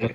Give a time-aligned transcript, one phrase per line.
[0.00, 0.08] Now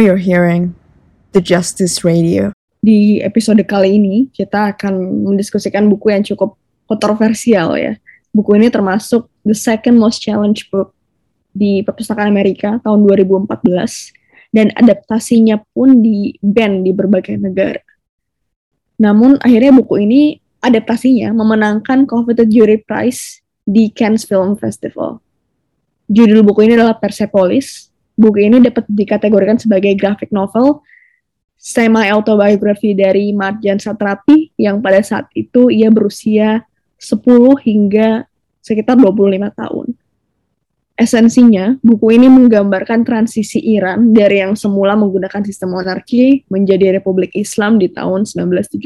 [0.00, 0.72] you're hearing
[1.36, 2.56] the Justice Radio.
[2.80, 6.56] Di episode kali ini, kita akan mendiskusikan buku yang cukup
[6.88, 8.00] kontroversial ya.
[8.32, 10.96] Buku ini termasuk the second most challenged book
[11.52, 14.21] di perpustakaan Amerika tahun 2014
[14.52, 17.80] dan adaptasinya pun di ban di berbagai negara.
[19.00, 20.22] Namun akhirnya buku ini
[20.62, 25.18] adaptasinya memenangkan coveted jury prize di Cannes Film Festival.
[26.06, 27.88] Judul buku ini adalah Persepolis.
[28.12, 30.84] Buku ini dapat dikategorikan sebagai graphic novel
[31.56, 36.66] semi autobiografi dari Marjan Satrapi yang pada saat itu ia berusia
[37.00, 37.22] 10
[37.62, 38.26] hingga
[38.58, 39.81] sekitar 25 tahun.
[41.02, 47.82] Esensinya, buku ini menggambarkan transisi Iran dari yang semula menggunakan sistem monarki menjadi Republik Islam
[47.82, 48.78] di tahun 1979,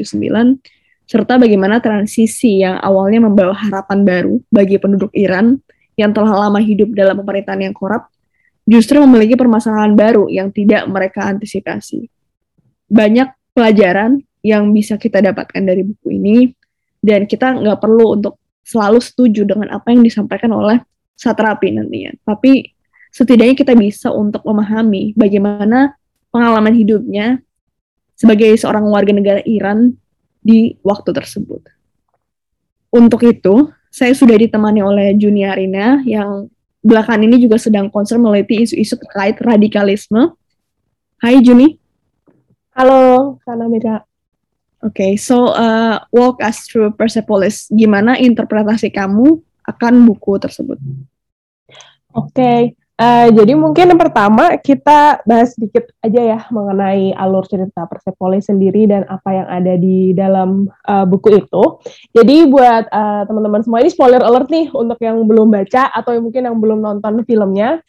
[1.05, 5.61] serta bagaimana transisi yang awalnya membawa harapan baru bagi penduduk Iran
[5.93, 8.09] yang telah lama hidup dalam pemerintahan yang korup,
[8.65, 12.09] justru memiliki permasalahan baru yang tidak mereka antisipasi.
[12.89, 16.49] Banyak pelajaran yang bisa kita dapatkan dari buku ini,
[16.97, 20.81] dan kita nggak perlu untuk selalu setuju dengan apa yang disampaikan oleh
[21.17, 22.13] satrapi nantinya.
[22.21, 22.77] Tapi
[23.09, 25.97] setidaknya kita bisa untuk memahami bagaimana
[26.29, 27.41] pengalaman hidupnya
[28.13, 29.97] sebagai seorang warga negara Iran
[30.45, 31.65] di waktu tersebut.
[32.93, 36.47] Untuk itu, saya sudah ditemani oleh Juniarina yang
[36.85, 40.37] belakangan ini juga sedang concern meliti isu-isu terkait radikalisme.
[41.17, 41.81] Hai Juni.
[42.77, 44.05] Halo, Kana Mira.
[44.85, 47.65] Oke, okay, so uh, walk us through Persepolis.
[47.73, 50.79] Gimana interpretasi kamu akan buku tersebut.
[52.15, 52.59] Oke, okay.
[52.97, 58.49] uh, eh, jadi mungkin yang pertama kita bahas sedikit aja ya mengenai alur cerita Persepolis
[58.49, 61.63] sendiri dan apa yang ada di dalam uh, buku itu.
[62.15, 66.25] Jadi buat uh, teman-teman semua ini spoiler alert nih untuk yang belum baca atau yang
[66.25, 67.83] mungkin yang belum nonton filmnya,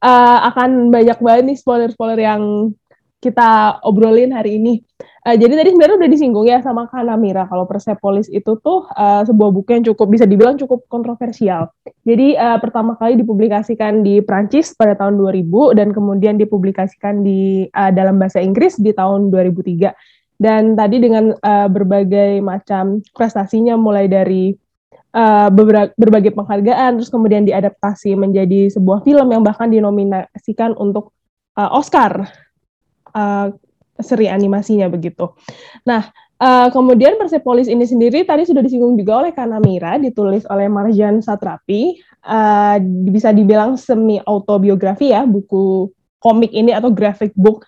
[0.00, 2.72] uh, akan banyak banget nih spoiler-spoiler yang
[3.20, 4.84] kita obrolin hari ini.
[5.26, 9.50] Uh, jadi tadi sebenarnya udah disinggung ya sama Kanamira kalau Persepolis itu tuh uh, sebuah
[9.50, 11.72] buku yang cukup bisa dibilang cukup kontroversial.
[12.06, 17.90] Jadi uh, pertama kali dipublikasikan di Prancis pada tahun 2000 dan kemudian dipublikasikan di uh,
[17.90, 19.90] dalam bahasa Inggris di tahun 2003.
[20.36, 24.52] Dan tadi dengan uh, berbagai macam prestasinya mulai dari
[25.16, 25.48] uh,
[25.96, 31.16] berbagai penghargaan terus kemudian diadaptasi menjadi sebuah film yang bahkan dinominasikan untuk
[31.56, 32.28] uh, Oscar
[33.16, 33.48] uh,
[33.96, 35.32] seri animasinya begitu.
[35.88, 41.24] Nah, uh, kemudian Persepolis ini sendiri tadi sudah disinggung juga oleh Kanamira, ditulis oleh Marjan
[41.24, 41.96] Satrapi,
[42.28, 42.76] uh,
[43.08, 45.88] bisa dibilang semi autobiografi ya, buku
[46.20, 47.64] komik ini atau graphic book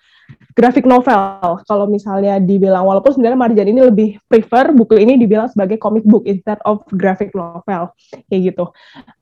[0.59, 5.79] graphic novel kalau misalnya dibilang walaupun sebenarnya Marjan ini lebih prefer buku ini dibilang sebagai
[5.79, 7.95] comic book instead of graphic novel
[8.27, 8.67] kayak gitu.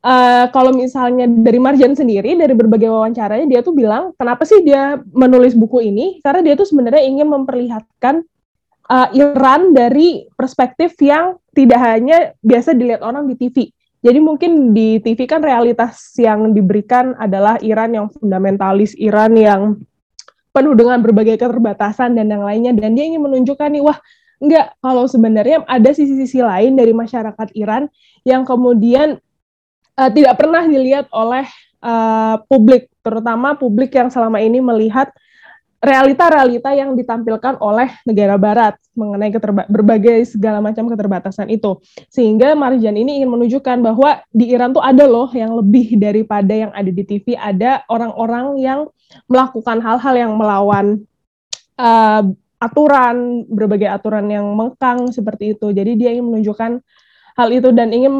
[0.00, 4.96] Uh, kalau misalnya dari Marjan sendiri dari berbagai wawancaranya dia tuh bilang kenapa sih dia
[5.12, 8.24] menulis buku ini karena dia tuh sebenarnya ingin memperlihatkan
[8.88, 13.68] uh, Iran dari perspektif yang tidak hanya biasa dilihat orang di TV.
[14.00, 19.82] Jadi mungkin di TV kan realitas yang diberikan adalah Iran yang fundamentalis, Iran yang
[20.56, 24.00] penuh dengan berbagai keterbatasan dan yang lainnya dan dia ingin menunjukkan nih wah
[24.40, 27.92] enggak kalau sebenarnya ada sisi-sisi lain dari masyarakat Iran
[28.24, 29.20] yang kemudian
[30.00, 31.44] uh, tidak pernah dilihat oleh
[31.84, 35.12] uh, publik terutama publik yang selama ini melihat
[35.76, 39.30] realita-realita yang ditampilkan oleh negara barat mengenai
[39.68, 41.78] berbagai segala macam keterbatasan itu.
[42.08, 46.72] Sehingga Marjan ini ingin menunjukkan bahwa di Iran tuh ada loh yang lebih daripada yang
[46.72, 48.80] ada di TV, ada orang-orang yang
[49.24, 51.02] melakukan hal-hal yang melawan
[51.80, 52.22] uh,
[52.56, 55.72] aturan, berbagai aturan yang mengkang seperti itu.
[55.72, 56.80] Jadi dia ingin menunjukkan
[57.36, 58.12] hal itu dan ingin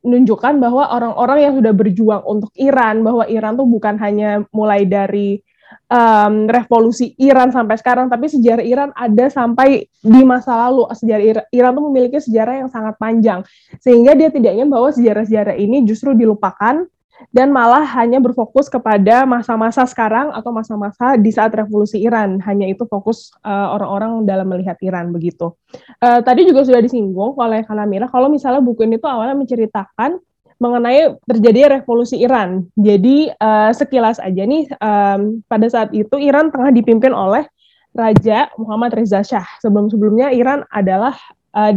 [0.00, 5.44] menunjukkan bahwa orang-orang yang sudah berjuang untuk Iran, bahwa Iran tuh bukan hanya mulai dari
[5.92, 10.88] um, revolusi Iran sampai sekarang, tapi sejarah Iran ada sampai di masa lalu.
[10.96, 13.44] Sejarah Iran, Iran tuh memiliki sejarah yang sangat panjang,
[13.84, 16.88] sehingga dia tidak ingin bahwa sejarah-sejarah ini justru dilupakan
[17.32, 22.40] dan malah hanya berfokus kepada masa-masa sekarang atau masa-masa di saat revolusi Iran.
[22.44, 25.52] Hanya itu fokus uh, orang-orang dalam melihat Iran begitu.
[26.00, 30.20] Uh, tadi juga sudah disinggung oleh Kanamira kalau misalnya buku ini tuh awalnya menceritakan
[30.56, 32.64] mengenai terjadi revolusi Iran.
[32.76, 37.44] Jadi uh, sekilas aja nih um, pada saat itu Iran tengah dipimpin oleh
[37.92, 39.44] Raja Muhammad Reza Shah.
[39.60, 41.16] Sebelum-sebelumnya Iran adalah
[41.52, 41.76] uh,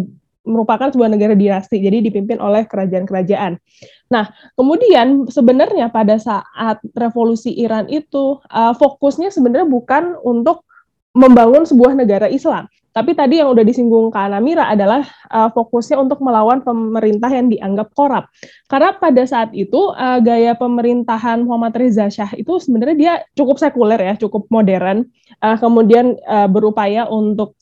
[0.50, 3.62] merupakan sebuah negara dinasti, jadi dipimpin oleh kerajaan-kerajaan.
[4.10, 10.66] Nah, kemudian sebenarnya pada saat revolusi Iran itu uh, fokusnya sebenarnya bukan untuk
[11.14, 12.66] membangun sebuah negara Islam.
[12.90, 17.94] Tapi tadi yang udah disinggung Kak Namira adalah uh, fokusnya untuk melawan pemerintah yang dianggap
[17.94, 18.26] korup.
[18.66, 24.02] Karena pada saat itu uh, gaya pemerintahan Muhammad Reza Shah itu sebenarnya dia cukup sekuler
[24.02, 25.06] ya, cukup modern.
[25.38, 27.54] Uh, kemudian uh, berupaya untuk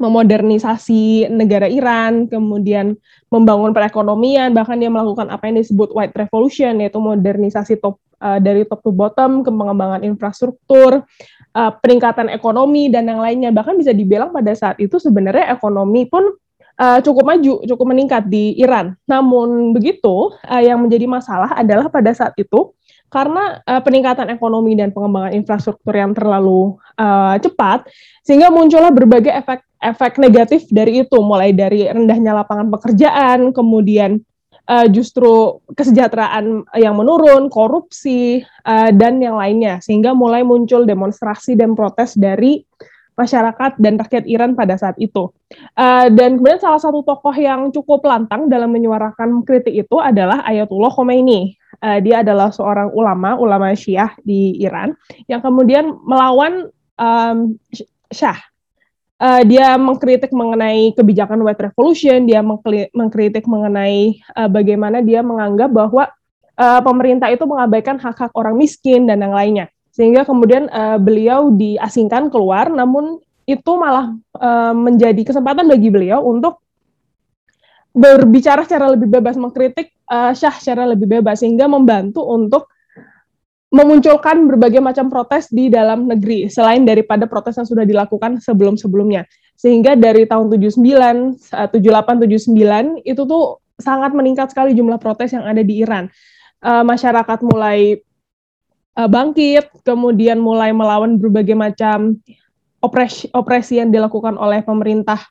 [0.00, 2.96] memodernisasi negara Iran, kemudian
[3.28, 8.64] membangun perekonomian, bahkan dia melakukan apa yang disebut White Revolution, yaitu modernisasi top uh, dari
[8.64, 11.04] top to bottom, pengembangan infrastruktur,
[11.52, 13.52] uh, peningkatan ekonomi dan yang lainnya.
[13.52, 16.32] Bahkan bisa dibilang pada saat itu sebenarnya ekonomi pun
[16.80, 18.96] uh, cukup maju, cukup meningkat di Iran.
[19.04, 22.72] Namun begitu, uh, yang menjadi masalah adalah pada saat itu
[23.10, 27.84] karena uh, peningkatan ekonomi dan pengembangan infrastruktur yang terlalu uh, cepat,
[28.24, 34.20] sehingga muncullah berbagai efek efek negatif dari itu, mulai dari rendahnya lapangan pekerjaan, kemudian
[34.68, 41.72] uh, justru kesejahteraan yang menurun, korupsi, uh, dan yang lainnya, sehingga mulai muncul demonstrasi dan
[41.72, 42.60] protes dari
[43.18, 45.28] masyarakat dan rakyat Iran pada saat itu.
[45.76, 50.88] Uh, dan kemudian salah satu tokoh yang cukup lantang dalam menyuarakan kritik itu adalah Ayatullah
[50.88, 51.56] Khomeini.
[51.80, 54.92] Uh, dia adalah seorang ulama, ulama Syiah di Iran,
[55.28, 57.56] yang kemudian melawan um,
[58.12, 58.36] Syah
[59.20, 62.40] uh, dia mengkritik mengenai kebijakan White Revolution, dia
[62.90, 66.08] mengkritik mengenai uh, bagaimana dia menganggap bahwa
[66.56, 69.66] uh, pemerintah itu mengabaikan hak-hak orang miskin dan yang lainnya.
[69.92, 76.62] Sehingga kemudian uh, beliau diasingkan keluar, namun itu malah uh, menjadi kesempatan bagi beliau untuk
[77.90, 82.70] berbicara secara lebih bebas, mengkritik uh, Syah secara lebih bebas, sehingga membantu untuk
[83.70, 89.30] memunculkan berbagai macam protes di dalam negeri selain daripada protes yang sudah dilakukan sebelum-sebelumnya.
[89.54, 90.82] Sehingga dari tahun 79,
[91.54, 96.10] 78, 79 itu tuh sangat meningkat sekali jumlah protes yang ada di Iran.
[96.60, 98.02] Uh, masyarakat mulai
[98.98, 102.18] uh, bangkit, kemudian mulai melawan berbagai macam
[102.82, 105.30] opresi, opresi yang dilakukan oleh pemerintah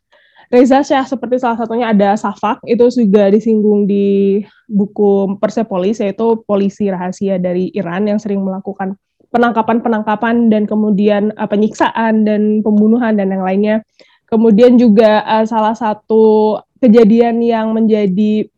[0.50, 6.90] Reza Shah seperti salah satunya ada Safak itu juga disinggung di buku Persepolis yaitu polisi
[6.90, 8.98] rahasia dari Iran yang sering melakukan
[9.30, 13.86] penangkapan-penangkapan dan kemudian uh, penyiksaan dan pembunuhan dan yang lainnya.
[14.26, 18.50] Kemudian juga uh, salah satu kejadian yang menjadi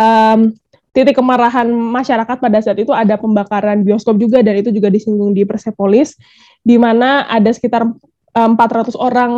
[0.00, 0.56] um,
[0.96, 5.44] titik kemarahan masyarakat pada saat itu ada pembakaran bioskop juga dan itu juga disinggung di
[5.44, 6.16] Persepolis
[6.64, 7.84] di mana ada sekitar
[8.32, 9.32] 400 orang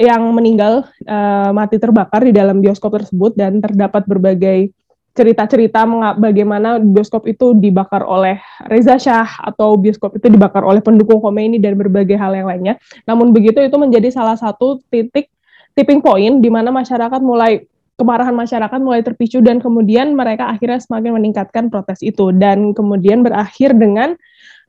[0.00, 4.72] yang meninggal uh, mati terbakar di dalam bioskop tersebut dan terdapat berbagai
[5.10, 5.84] cerita-cerita
[6.16, 11.76] bagaimana bioskop itu dibakar oleh Reza Shah atau bioskop itu dibakar oleh pendukung Khomeini dan
[11.76, 12.74] berbagai hal yang lainnya.
[13.04, 15.28] Namun begitu itu menjadi salah satu titik
[15.74, 17.68] tipping point di mana masyarakat mulai
[18.00, 23.76] kemarahan masyarakat mulai terpicu dan kemudian mereka akhirnya semakin meningkatkan protes itu dan kemudian berakhir
[23.76, 24.16] dengan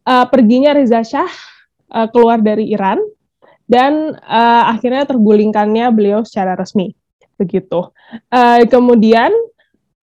[0.04, 1.32] uh, perginya Reza Shah
[1.96, 3.00] uh, keluar dari Iran
[3.72, 6.92] dan uh, akhirnya tergulingkannya beliau secara resmi
[7.40, 7.88] begitu.
[8.28, 9.32] Uh, kemudian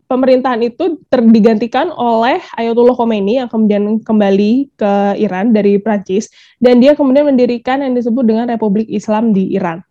[0.08, 6.96] pemerintahan itu terdigantikan oleh Ayatollah Khomeini yang kemudian kembali ke Iran dari Prancis dan dia
[6.96, 9.84] kemudian mendirikan yang disebut dengan Republik Islam di Iran.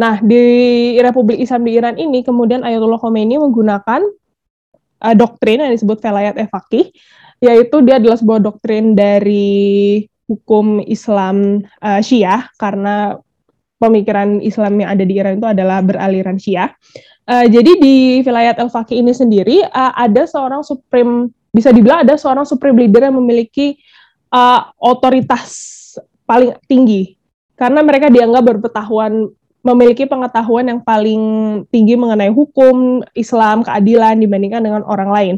[0.00, 4.00] Nah, di Republik Islam di Iran ini kemudian Ayatollah Khomeini menggunakan
[5.04, 6.88] uh, doktrin yang disebut Velayat Efaqih,
[7.44, 13.18] yaitu dia adalah sebuah doktrin dari hukum Islam uh, Syiah karena
[13.78, 16.74] pemikiran Islam yang ada di Iran itu adalah beraliran Syiah.
[17.26, 22.46] Uh, jadi di wilayah Al-Faqih ini sendiri uh, ada seorang supreme bisa dibilang ada seorang
[22.46, 23.80] supreme leader yang memiliki
[24.30, 25.74] uh, otoritas
[26.28, 27.16] paling tinggi
[27.56, 29.32] karena mereka dianggap berpengetahuan
[29.66, 31.22] memiliki pengetahuan yang paling
[31.74, 35.34] tinggi mengenai hukum Islam keadilan dibandingkan dengan orang lain.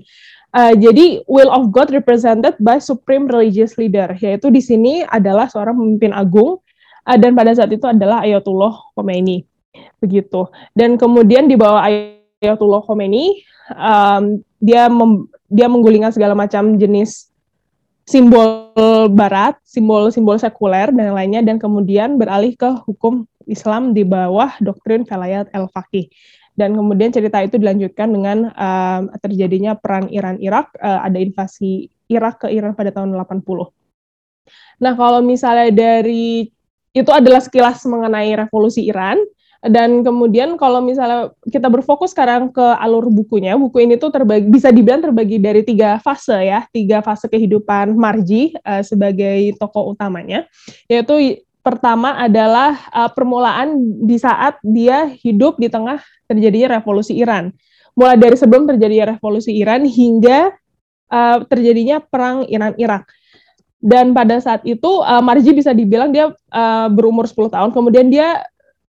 [0.48, 5.76] Uh, jadi will of God represented by supreme religious leader, yaitu di sini adalah seorang
[5.76, 6.64] pemimpin agung
[7.04, 9.44] uh, dan pada saat itu adalah Ayatullah Khomeini,
[10.00, 10.48] begitu.
[10.72, 13.44] Dan kemudian di bawah Ayatullah Khomeini,
[13.76, 17.28] um, dia mem dia menggulingkan segala macam jenis
[18.08, 18.72] simbol
[19.12, 25.52] Barat, simbol-simbol sekuler dan lainnya, dan kemudian beralih ke hukum Islam di bawah doktrin Velayat
[25.52, 26.08] el-Faqih
[26.58, 32.50] dan kemudian cerita itu dilanjutkan dengan uh, terjadinya perang Iran-Irak, uh, ada invasi Irak ke
[32.50, 33.46] Iran pada tahun 80.
[34.82, 36.50] Nah, kalau misalnya dari
[36.90, 39.22] itu adalah sekilas mengenai revolusi Iran
[39.62, 44.70] dan kemudian kalau misalnya kita berfokus sekarang ke alur bukunya, buku ini tuh terbagi bisa
[44.70, 50.46] dibilang terbagi dari tiga fase ya, tiga fase kehidupan Marji uh, sebagai tokoh utamanya,
[50.86, 53.76] yaitu pertama adalah uh, permulaan
[54.08, 57.52] di saat dia hidup di tengah terjadinya revolusi Iran.
[57.92, 60.56] Mulai dari sebelum terjadinya revolusi Iran hingga
[61.12, 63.04] uh, terjadinya perang Iran-Irak.
[63.78, 68.42] dan pada saat itu uh, Marji bisa dibilang dia uh, berumur 10 tahun kemudian dia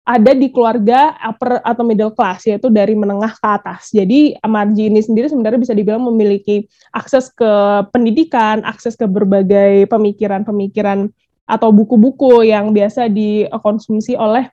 [0.04, 3.88] ada di keluarga upper atau middle class yaitu dari menengah ke atas.
[3.88, 7.48] Jadi Marji ini sendiri sebenarnya bisa dibilang memiliki akses ke
[7.88, 11.08] pendidikan, akses ke berbagai pemikiran-pemikiran
[11.44, 14.48] atau buku-buku yang biasa dikonsumsi oleh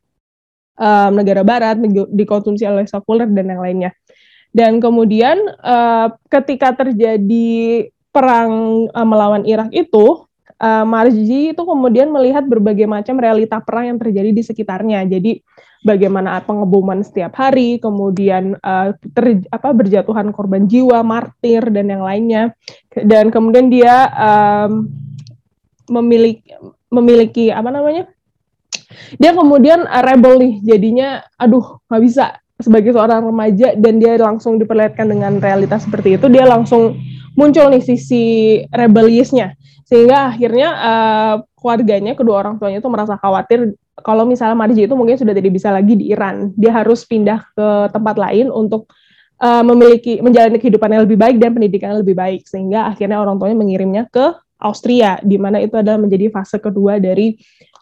[0.76, 1.80] um, negara barat,
[2.12, 3.92] dikonsumsi oleh sekuler dan yang lainnya.
[4.52, 10.28] Dan kemudian uh, ketika terjadi perang uh, melawan Irak itu
[10.60, 15.08] uh, Marji itu kemudian melihat berbagai macam realita perang yang terjadi di sekitarnya.
[15.08, 15.40] Jadi
[15.88, 22.52] bagaimana pengeboman setiap hari, kemudian uh, ter, apa berjatuhan korban jiwa, martir dan yang lainnya.
[22.92, 24.92] Dan kemudian dia um,
[25.88, 26.52] memiliki
[26.92, 28.06] memiliki apa namanya?
[29.18, 32.26] Dia kemudian uh, rebel nih, jadinya aduh nggak bisa
[32.62, 37.00] sebagai seorang remaja dan dia langsung diperlihatkan dengan realitas seperti itu, dia langsung
[37.34, 38.24] muncul nih sisi
[38.70, 39.56] rebelliusnya
[39.92, 45.20] sehingga akhirnya uh, keluarganya kedua orang tuanya itu merasa khawatir kalau misalnya Marji itu mungkin
[45.20, 48.88] sudah tidak bisa lagi di Iran dia harus pindah ke tempat lain untuk
[49.44, 53.36] uh, memiliki menjalani kehidupan yang lebih baik dan pendidikan yang lebih baik sehingga akhirnya orang
[53.36, 54.32] tuanya mengirimnya ke
[54.62, 57.36] Austria di mana itu adalah menjadi fase kedua dari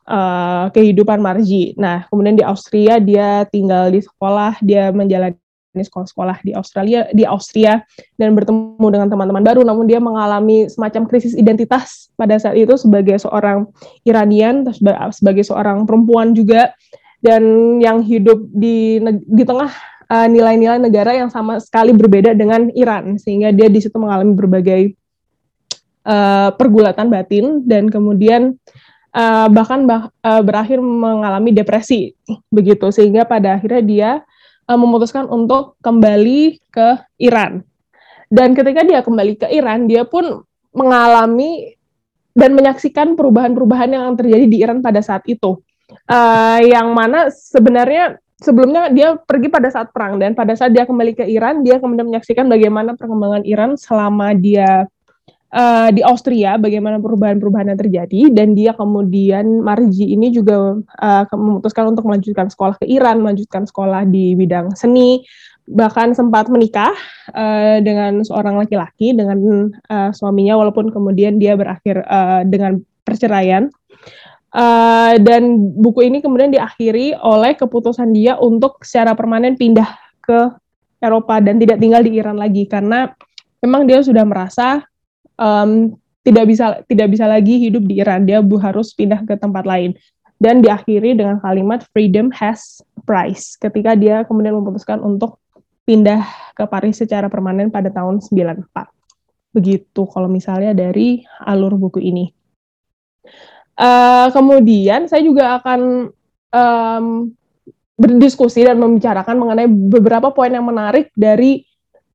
[0.07, 1.75] uh, kehidupan Marji.
[1.75, 5.38] Nah, kemudian di Austria dia tinggal di sekolah, dia menjalani
[5.77, 7.86] sekolah-sekolah di Australia di Austria
[8.17, 13.21] dan bertemu dengan teman-teman baru namun dia mengalami semacam krisis identitas pada saat itu sebagai
[13.21, 13.69] seorang
[14.01, 14.65] Iranian
[15.13, 16.74] sebagai seorang perempuan juga
[17.21, 17.43] dan
[17.77, 18.98] yang hidup di
[19.29, 19.69] di tengah
[20.09, 24.33] uh, nilai-nilai uh, negara yang sama sekali berbeda dengan Iran sehingga dia di situ mengalami
[24.33, 24.98] berbagai
[26.06, 28.56] uh, pergulatan batin dan kemudian
[29.15, 32.13] uh, bahkan bah, uh, berakhir mengalami depresi
[32.53, 34.12] begitu sehingga pada akhirnya dia
[34.70, 36.88] uh, memutuskan untuk kembali ke
[37.18, 37.65] Iran.
[38.29, 41.74] Dan ketika dia kembali ke Iran, dia pun mengalami
[42.38, 45.58] dan menyaksikan perubahan-perubahan yang terjadi di Iran pada saat itu.
[46.06, 51.18] Uh, yang mana sebenarnya sebelumnya dia pergi pada saat perang dan pada saat dia kembali
[51.18, 54.86] ke Iran, dia kemudian menyaksikan bagaimana perkembangan Iran selama dia
[55.53, 61.94] uh, di Austria bagaimana perubahan-perubahan yang terjadi dan dia kemudian Marji ini juga uh, memutuskan
[61.94, 65.25] untuk melanjutkan sekolah ke Iran, melanjutkan sekolah di bidang seni,
[65.70, 66.94] bahkan sempat menikah
[67.34, 73.70] uh, dengan seorang laki-laki dengan uh, suaminya walaupun kemudian dia berakhir uh, dengan perceraian.
[74.50, 79.94] Uh, dan buku ini kemudian diakhiri oleh keputusan dia untuk secara permanen pindah
[80.25, 80.50] ke
[80.98, 83.13] Eropa dan tidak tinggal di Iran lagi karena
[83.62, 84.82] memang dia sudah merasa
[85.39, 85.96] um,
[86.27, 88.27] tidak bisa tidak bisa lagi hidup di Iran.
[88.27, 89.96] Dia harus pindah ke tempat lain.
[90.39, 93.60] Dan diakhiri dengan kalimat freedom has price.
[93.60, 95.39] Ketika dia kemudian memutuskan untuk
[95.84, 96.24] pindah
[96.55, 98.69] ke Paris secara permanen pada tahun 94
[99.50, 102.29] begitu kalau misalnya dari alur buku ini.
[103.79, 106.12] Uh, kemudian saya juga akan
[106.51, 107.05] um,
[107.96, 111.63] berdiskusi dan membicarakan mengenai beberapa poin yang menarik dari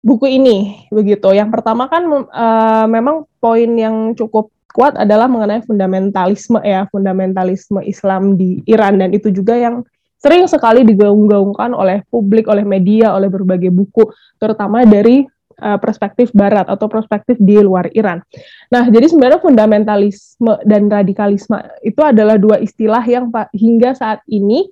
[0.05, 1.33] buku ini begitu.
[1.33, 8.37] Yang pertama kan uh, memang poin yang cukup kuat adalah mengenai fundamentalisme ya, fundamentalisme Islam
[8.37, 9.81] di Iran dan itu juga yang
[10.21, 14.09] sering sekali digaung-gaungkan oleh publik, oleh media, oleh berbagai buku,
[14.41, 15.25] terutama dari
[15.61, 18.25] uh, perspektif Barat atau perspektif di luar Iran.
[18.73, 24.67] Nah, jadi sebenarnya fundamentalisme dan radikalisme itu adalah dua istilah yang hingga saat ini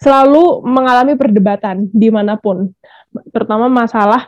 [0.00, 2.72] selalu mengalami perdebatan di mana pun,
[3.30, 4.26] terutama masalah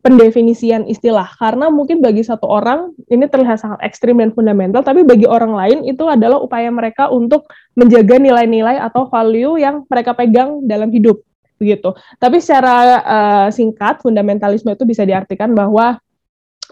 [0.00, 1.28] pendefinisian istilah.
[1.36, 5.78] Karena mungkin bagi satu orang ini terlihat sangat ekstrim dan fundamental tapi bagi orang lain
[5.84, 11.20] itu adalah upaya mereka untuk menjaga nilai-nilai atau value yang mereka pegang dalam hidup
[11.60, 11.92] begitu.
[12.16, 16.00] Tapi secara uh, singkat fundamentalisme itu bisa diartikan bahwa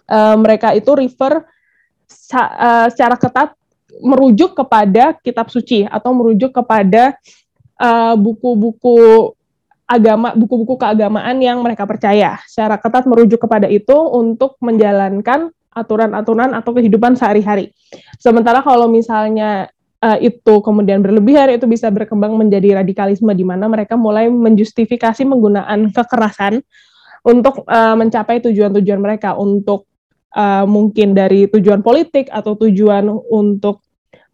[0.09, 1.45] uh, mereka itu refer
[2.33, 3.53] uh, secara ketat
[4.01, 7.17] merujuk kepada kitab suci atau merujuk kepada
[8.19, 9.38] buku-buku uh,
[9.89, 12.37] agama buku-buku keagamaan yang mereka percaya.
[12.45, 17.73] Secara ketat merujuk kepada itu untuk menjalankan aturan-aturan atau kehidupan sehari-hari.
[18.21, 19.73] Sementara kalau misalnya
[20.05, 25.89] uh, itu kemudian berlebihan itu bisa berkembang menjadi radikalisme di mana mereka mulai menjustifikasi penggunaan
[25.91, 26.61] kekerasan
[27.25, 29.89] untuk uh, mencapai tujuan-tujuan mereka untuk
[30.37, 33.81] uh, mungkin dari tujuan politik atau tujuan untuk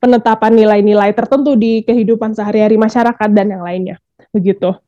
[0.02, 3.96] penetapan nilai-nilai tertentu di kehidupan sehari-hari masyarakat dan yang lainnya.
[4.34, 4.83] Begitu.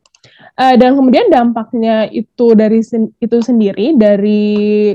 [0.55, 4.95] Uh, dan kemudian dampaknya itu dari sen itu sendiri dari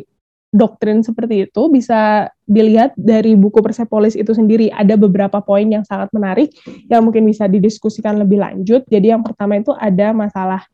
[0.51, 6.11] doktrin seperti itu bisa dilihat dari buku Persepolis itu sendiri ada beberapa poin yang sangat
[6.11, 6.51] menarik
[6.91, 8.83] yang mungkin bisa didiskusikan lebih lanjut.
[8.91, 10.67] Jadi yang pertama itu ada masalah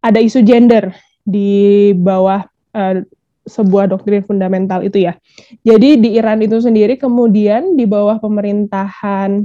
[0.00, 3.04] ada isu gender di bawah uh,
[3.44, 5.16] sebuah doktrin fundamental itu ya.
[5.64, 9.44] Jadi di Iran itu sendiri kemudian di bawah pemerintahan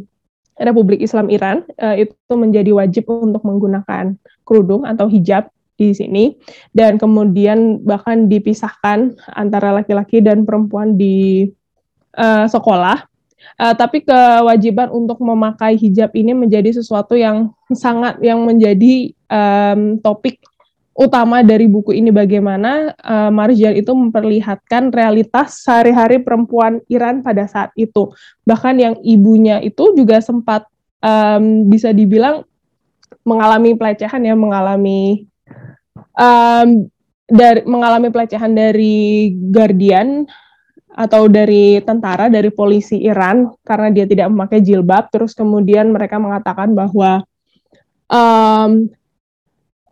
[0.56, 4.16] Republik Islam Iran uh, itu menjadi wajib untuk menggunakan
[4.48, 6.40] kerudung atau hijab di sini
[6.72, 11.52] dan kemudian bahkan dipisahkan antara laki-laki dan perempuan di
[12.16, 13.04] uh, sekolah.
[13.62, 20.42] Uh, tapi kewajiban untuk memakai hijab ini menjadi sesuatu yang sangat yang menjadi um, topik
[20.96, 27.76] utama dari buku ini bagaimana uh, Marjan itu memperlihatkan realitas sehari-hari perempuan Iran pada saat
[27.76, 28.16] itu.
[28.48, 30.64] Bahkan yang ibunya itu juga sempat
[31.04, 32.48] um, bisa dibilang
[33.28, 35.28] mengalami pelecehan ya, mengalami
[36.16, 36.88] um,
[37.28, 40.24] dari mengalami pelecehan dari Guardian
[40.96, 46.72] atau dari tentara dari polisi Iran karena dia tidak memakai jilbab terus kemudian mereka mengatakan
[46.72, 47.20] bahwa
[48.08, 48.88] um,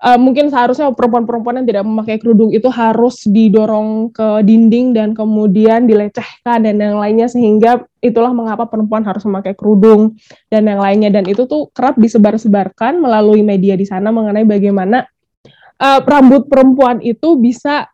[0.04, 5.88] uh, mungkin seharusnya perempuan-perempuan yang tidak memakai kerudung itu harus didorong ke dinding dan kemudian
[5.88, 10.20] dilecehkan dan yang lainnya sehingga itulah mengapa perempuan harus memakai kerudung
[10.52, 11.10] dan yang lainnya.
[11.10, 15.08] Dan itu tuh kerap disebar-sebarkan melalui media di sana mengenai bagaimana
[15.80, 17.88] uh, rambut perempuan itu bisa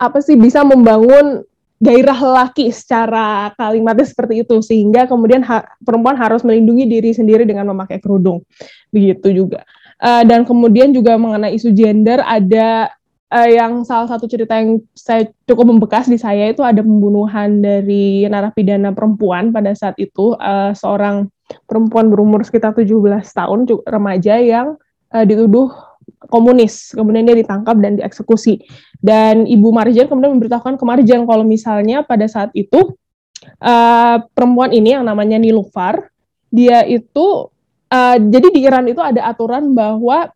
[0.00, 1.44] apa sih bisa membangun
[1.80, 7.72] gairah lelaki secara kalimatnya seperti itu sehingga kemudian ha perempuan harus melindungi diri sendiri dengan
[7.72, 8.44] memakai kerudung.
[8.92, 9.64] Begitu juga
[10.00, 12.88] Uh, dan kemudian juga mengenai isu gender ada
[13.30, 18.24] uh, yang salah satu cerita yang saya cukup membekas di saya itu ada pembunuhan dari
[18.26, 20.34] narapidana perempuan pada saat itu.
[20.40, 21.28] Uh, seorang
[21.68, 22.88] perempuan berumur sekitar 17
[23.30, 24.80] tahun remaja yang
[25.14, 25.70] uh, dituduh
[26.28, 26.92] komunis.
[26.92, 28.60] Kemudian dia ditangkap dan dieksekusi.
[29.00, 32.96] Dan ibu Marjan kemudian memberitahukan ke Marjan kalau misalnya pada saat itu
[33.62, 36.12] uh, perempuan ini yang namanya Nilufar
[36.50, 37.48] dia itu
[37.90, 40.30] uh, jadi di Iran itu ada aturan bahwa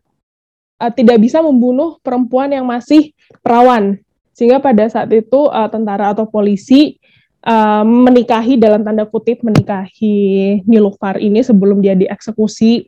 [0.79, 3.99] uh, tidak bisa membunuh perempuan yang masih perawan.
[4.35, 6.99] Sehingga pada saat itu uh, tentara atau polisi
[7.47, 12.87] uh, menikahi dalam tanda kutip menikahi Nilufar ini sebelum dia dieksekusi.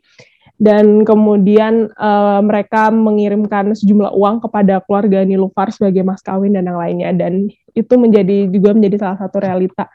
[0.58, 6.82] Dan kemudian uh, mereka mengirimkan sejumlah uang kepada keluarga Nilufar sebagai mas kawin dan yang
[6.82, 7.10] lainnya.
[7.14, 9.86] Dan itu menjadi juga menjadi salah satu realita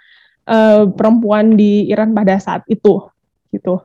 [0.47, 3.03] uh, perempuan di Iran pada saat itu
[3.51, 3.83] gitu.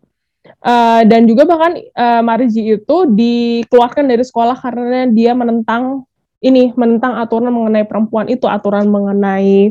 [0.59, 6.03] Uh, dan juga bahkan uh, Marji itu dikeluarkan dari sekolah karena dia menentang
[6.43, 9.71] ini menentang aturan mengenai perempuan itu aturan mengenai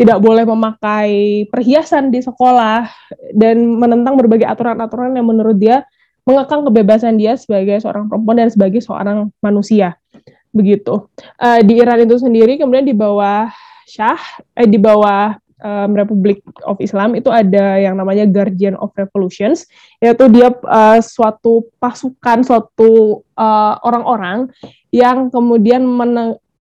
[0.00, 2.88] tidak boleh memakai perhiasan di sekolah
[3.36, 5.84] dan menentang berbagai aturan-aturan yang menurut dia
[6.24, 10.00] mengekang kebebasan dia sebagai seorang perempuan dan sebagai seorang manusia.
[10.48, 11.12] Begitu.
[11.36, 13.52] Uh, di Iran itu sendiri kemudian di bawah
[13.88, 14.20] Shah
[14.56, 19.64] eh, di bawah um, Republik of Islam itu ada yang namanya Guardian of Revolutions,
[20.02, 24.50] yaitu dia uh, suatu pasukan, suatu uh, orang-orang
[24.92, 25.86] yang kemudian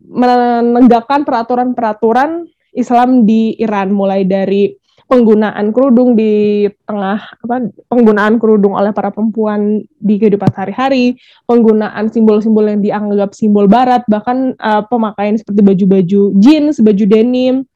[0.07, 4.73] menegakkan peraturan-peraturan Islam di Iran, mulai dari
[5.13, 12.65] penggunaan kerudung di tengah apa penggunaan kerudung oleh para perempuan di kehidupan sehari-hari, penggunaan simbol-simbol
[12.65, 17.69] yang dianggap simbol barat, bahkan uh, pemakaian seperti baju-baju jeans, baju denim,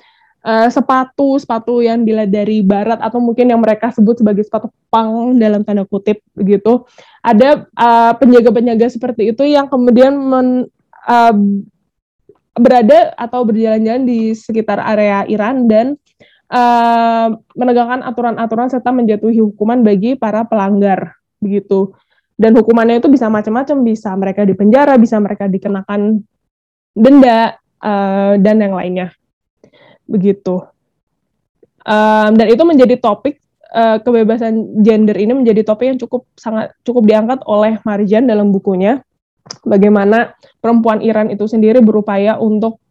[0.46, 5.34] uh, sepatu sepatu yang dilihat dari barat atau mungkin yang mereka sebut sebagai sepatu pang
[5.34, 6.86] dalam tanda kutip begitu
[7.20, 10.70] ada uh, penjaga-penjaga seperti itu yang kemudian men,
[11.10, 11.34] uh,
[12.56, 15.98] berada atau berjalan-jalan di sekitar area Iran dan
[16.48, 21.92] uh, menegakkan aturan-aturan serta menjatuhi hukuman bagi para pelanggar begitu
[22.40, 26.24] dan hukumannya itu bisa macam-macam bisa mereka dipenjara bisa mereka dikenakan
[26.96, 29.12] denda uh, dan yang lainnya
[30.06, 30.62] begitu.
[31.86, 33.38] Um, dan itu menjadi topik
[33.70, 39.02] uh, kebebasan gender ini menjadi topik yang cukup sangat cukup diangkat oleh Marjan dalam bukunya.
[39.62, 42.82] Bagaimana perempuan Iran itu sendiri berupaya untuk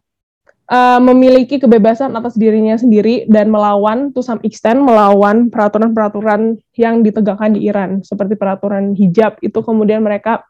[0.70, 7.54] uh, memiliki kebebasan atas dirinya sendiri dan melawan to some extent melawan peraturan-peraturan yang ditegakkan
[7.54, 10.48] di Iran seperti peraturan hijab itu kemudian mereka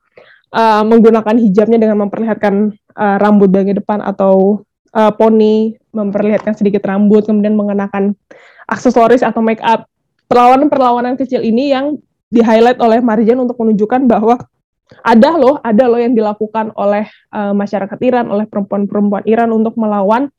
[0.52, 4.65] uh, menggunakan hijabnya dengan memperlihatkan uh, rambut bagian depan atau
[4.96, 8.16] uh, poni, memperlihatkan sedikit rambut, kemudian mengenakan
[8.64, 9.84] aksesoris atau make up.
[10.26, 12.00] Perlawanan-perlawanan kecil ini yang
[12.32, 14.40] di-highlight oleh Marjan untuk menunjukkan bahwa
[15.06, 20.30] ada loh, ada loh yang dilakukan oleh uh, masyarakat Iran, oleh perempuan-perempuan Iran untuk melawan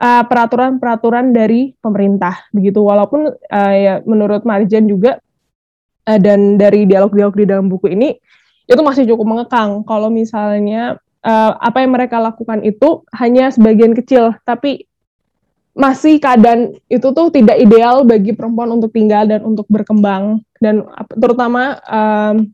[0.00, 2.44] uh, peraturan-peraturan dari pemerintah.
[2.52, 5.16] Begitu, walaupun uh, ya, menurut Marjan juga
[6.08, 8.12] uh, dan dari dialog-dialog di dalam buku ini
[8.68, 9.84] itu masih cukup mengekang.
[9.84, 14.86] Kalau misalnya uh, apa yang mereka lakukan itu hanya sebagian kecil, tapi
[15.72, 20.84] masih keadaan itu tuh tidak ideal bagi perempuan untuk tinggal dan untuk berkembang dan
[21.16, 22.52] terutama um,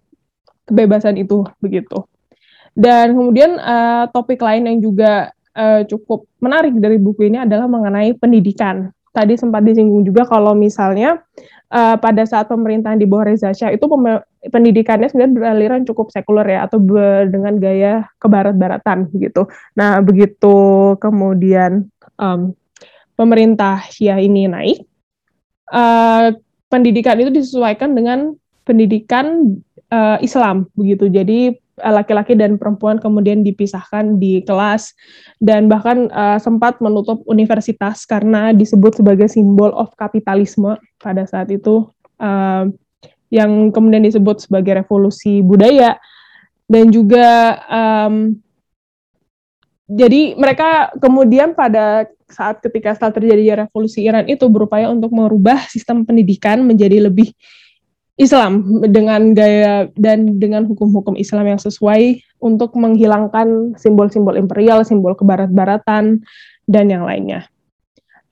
[0.70, 2.06] kebebasan itu begitu.
[2.78, 8.14] Dan kemudian uh, topik lain yang juga uh, cukup menarik dari buku ini adalah mengenai
[8.14, 8.94] pendidikan.
[9.18, 11.18] Tadi sempat disinggung juga kalau misalnya
[11.74, 13.82] uh, pada saat pemerintahan di bawah Reza Shah itu
[14.46, 16.78] pendidikannya sebenarnya beraliran cukup sekuler ya atau
[17.26, 19.50] dengan gaya kebarat-baratan gitu.
[19.74, 22.54] Nah begitu kemudian um,
[23.18, 24.86] pemerintah Syiah ini naik,
[25.74, 26.30] uh,
[26.70, 29.58] pendidikan itu disesuaikan dengan pendidikan
[29.90, 31.10] uh, Islam begitu.
[31.10, 34.92] Jadi laki-laki dan perempuan kemudian dipisahkan di kelas
[35.38, 41.86] dan bahkan uh, sempat menutup universitas karena disebut sebagai simbol of kapitalisme pada saat itu
[42.18, 42.66] uh,
[43.28, 45.96] yang kemudian disebut sebagai revolusi budaya.
[46.68, 48.36] Dan juga um,
[49.88, 56.04] jadi mereka kemudian pada saat ketika setelah terjadi revolusi Iran itu berupaya untuk merubah sistem
[56.04, 57.32] pendidikan menjadi lebih
[58.18, 66.26] Islam dengan gaya dan dengan hukum-hukum Islam yang sesuai untuk menghilangkan simbol-simbol imperial, simbol kebarat-baratan
[66.66, 67.46] dan yang lainnya.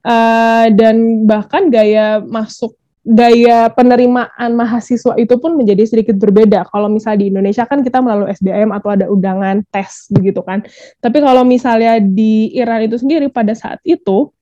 [0.02, 2.74] Uh, dan bahkan gaya masuk
[3.06, 6.66] gaya penerimaan mahasiswa itu pun menjadi sedikit berbeda.
[6.66, 10.66] Kalau misalnya di Indonesia kan kita melalui SBM atau ada undangan tes begitu kan.
[10.98, 14.34] Tapi kalau misalnya di Iran itu sendiri pada saat itu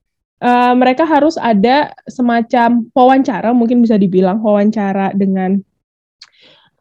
[0.44, 5.56] uh, mereka harus ada semacam wawancara, mungkin bisa dibilang wawancara dengan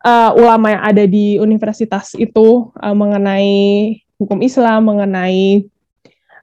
[0.04, 5.64] uh, ulama yang ada di universitas itu uh, mengenai hukum Islam, mengenai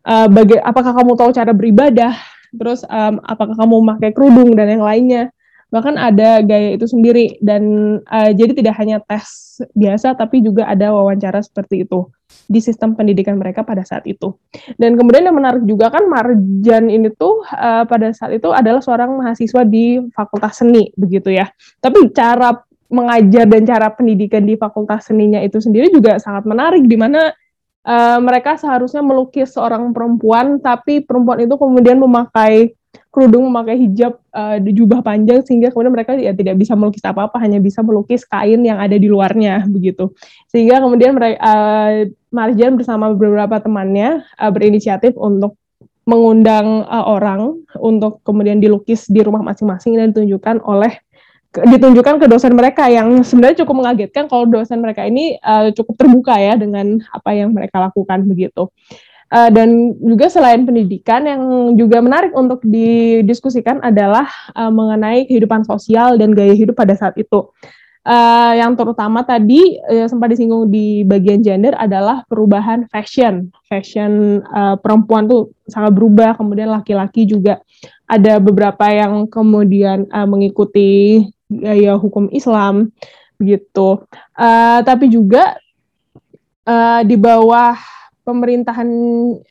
[0.09, 2.17] uh, baga- apakah kamu tahu cara beribadah
[2.51, 5.31] terus um, apakah kamu memakai kerudung dan yang lainnya
[5.71, 7.39] bahkan ada gaya itu sendiri.
[7.41, 12.11] Dan uh, jadi tidak hanya tes biasa tapi juga ada wawancara seperti itu
[12.51, 14.35] di sistem pendidikan mereka pada saat itu.
[14.79, 19.15] Dan kemudian yang menarik juga kan Marjan ini tuh uh, pada saat itu adalah seorang
[19.17, 21.47] mahasiswa di Fakultas Seni begitu ya.
[21.79, 22.55] Tapi cara
[22.91, 27.31] mengajar dan cara pendidikan di Fakultas Seninya itu sendiri juga sangat menarik di mana
[27.87, 32.75] uh, mereka seharusnya melukis seorang perempuan, tapi perempuan itu kemudian memakai
[33.11, 37.43] kerudung, memakai hijab uh, di jubah panjang sehingga kemudian mereka ya tidak bisa melukis apa-apa,
[37.43, 40.15] hanya bisa melukis kain yang ada di luarnya begitu.
[40.51, 45.59] Sehingga kemudian mereka uh, Marjan bersama beberapa temannya uh, berinisiatif untuk
[46.07, 50.99] mengundang uh, orang untuk kemudian dilukis di rumah masing-masing dan ditunjukkan oleh
[51.51, 56.39] ditunjukkan ke dosen mereka yang sebenarnya cukup mengagetkan kalau dosen mereka ini uh, cukup terbuka
[56.39, 58.71] ya dengan apa yang mereka lakukan begitu.
[59.31, 61.43] Uh, dan juga selain pendidikan yang
[61.79, 64.27] juga menarik untuk didiskusikan adalah
[64.59, 67.47] uh, mengenai kehidupan sosial dan gaya hidup pada saat itu.
[68.01, 73.55] Uh, yang terutama tadi uh, sempat disinggung di bagian gender adalah perubahan fashion.
[73.71, 77.63] Fashion uh, perempuan tuh sangat berubah, kemudian laki-laki juga
[78.11, 82.91] ada beberapa yang kemudian uh, mengikuti gaya hukum Islam
[83.39, 84.03] begitu.
[84.35, 85.55] Uh, tapi juga
[86.67, 87.79] uh, di bawah
[88.23, 88.89] pemerintahan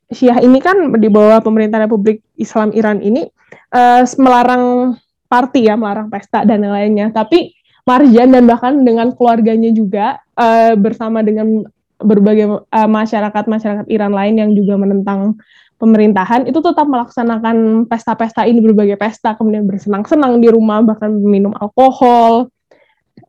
[0.09, 3.27] Syiah ini kan di bawah pemerintahan Republik Islam Iran ini
[3.73, 4.95] uh, melarang
[5.29, 7.13] party ya, melarang pesta dan lainnya.
[7.13, 7.53] Tapi
[7.85, 11.65] Marjan dan bahkan dengan keluarganya juga uh, bersama dengan
[11.99, 15.35] berbagai masyarakat-masyarakat uh, Iran lain yang juga menentang
[15.79, 22.51] pemerintahan itu tetap melaksanakan pesta-pesta ini berbagai pesta kemudian bersenang-senang di rumah bahkan minum alkohol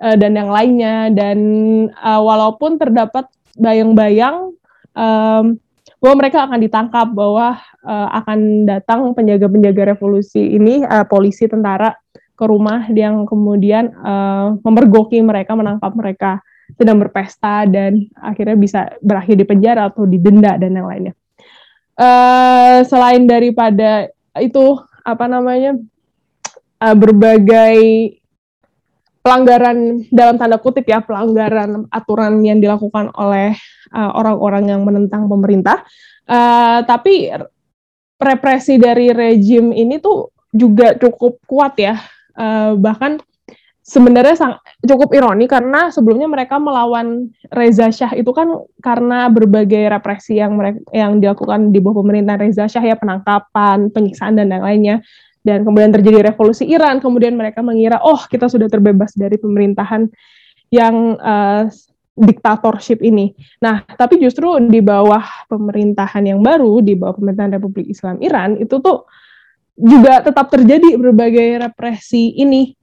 [0.03, 1.39] uh, dan yang lainnya dan
[1.95, 4.55] uh, walaupun terdapat bayang-bayang
[4.95, 5.59] um,
[6.01, 11.93] bahwa mereka akan ditangkap bahwa uh, akan datang penjaga-penjaga revolusi ini uh, polisi tentara
[12.41, 16.41] ke rumah yang kemudian uh, memergoki mereka menangkap mereka
[16.73, 21.15] sedang berpesta dan akhirnya bisa berakhir di penjara atau didenda dan yang lainnya.
[22.01, 24.09] Uh, selain daripada
[24.41, 25.77] itu apa namanya
[26.81, 27.77] uh, berbagai
[29.21, 33.53] pelanggaran dalam tanda kutip ya pelanggaran aturan yang dilakukan oleh
[33.93, 35.85] eh, orang-orang uh, yang menentang pemerintah
[36.25, 37.29] uh, tapi
[38.21, 42.01] represi dari rejim ini tuh juga cukup kuat ya
[42.37, 43.21] uh, bahkan
[43.91, 44.55] sebenarnya sang,
[44.87, 48.47] cukup ironi karena sebelumnya mereka melawan Reza Shah itu kan
[48.79, 54.39] karena berbagai represi yang mereka yang dilakukan di bawah pemerintahan Reza Shah ya penangkapan, penyiksaan
[54.39, 54.97] dan yang lainnya.
[55.41, 60.05] Dan kemudian terjadi revolusi Iran, kemudian mereka mengira oh kita sudah terbebas dari pemerintahan
[60.69, 61.65] yang uh,
[62.21, 63.33] diktatorship ini.
[63.65, 68.77] Nah, tapi justru di bawah pemerintahan yang baru, di bawah pemerintahan Republik Islam Iran itu
[68.85, 69.09] tuh
[69.81, 72.77] juga tetap terjadi berbagai represi ini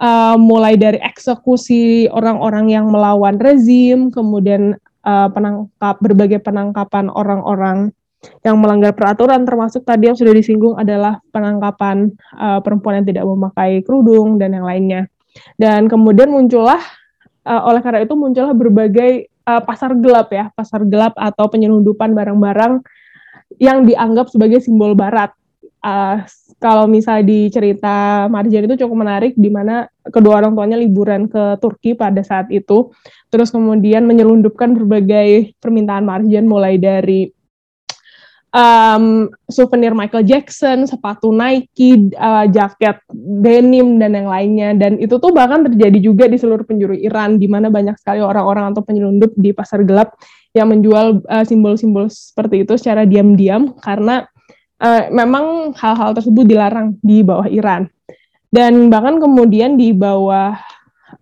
[0.00, 7.92] uh, mulai dari eksekusi orang-orang yang melawan rezim, kemudian uh, penangkap berbagai penangkapan orang-orang
[8.44, 13.80] yang melanggar peraturan, termasuk tadi yang sudah disinggung adalah penangkapan uh, perempuan yang tidak memakai
[13.80, 15.08] kerudung dan yang lainnya.
[15.56, 16.80] Dan kemudian muncullah,
[17.48, 22.84] uh, oleh karena itu muncullah berbagai uh, pasar gelap ya, pasar gelap atau penyelundupan barang-barang
[23.56, 25.32] yang dianggap sebagai simbol Barat.
[25.80, 26.20] Uh,
[26.60, 31.56] kalau misalnya di cerita Marjan itu cukup menarik, di mana kedua orang tuanya liburan ke
[31.56, 32.92] Turki pada saat itu,
[33.32, 37.32] terus kemudian menyelundupkan berbagai permintaan Marjan mulai dari
[38.50, 44.70] um, souvenir Michael Jackson, sepatu Nike, uh, jaket denim dan yang lainnya.
[44.76, 48.74] Dan itu tuh bahkan terjadi juga di seluruh penjuru Iran, di mana banyak sekali orang-orang
[48.74, 50.14] atau penyelundup di pasar gelap
[50.50, 54.26] yang menjual uh, simbol-simbol uh, seperti itu secara diam-diam karena
[54.82, 57.86] uh, memang hal-hal tersebut dilarang di bawah Iran.
[58.50, 60.58] Dan bahkan kemudian di bawah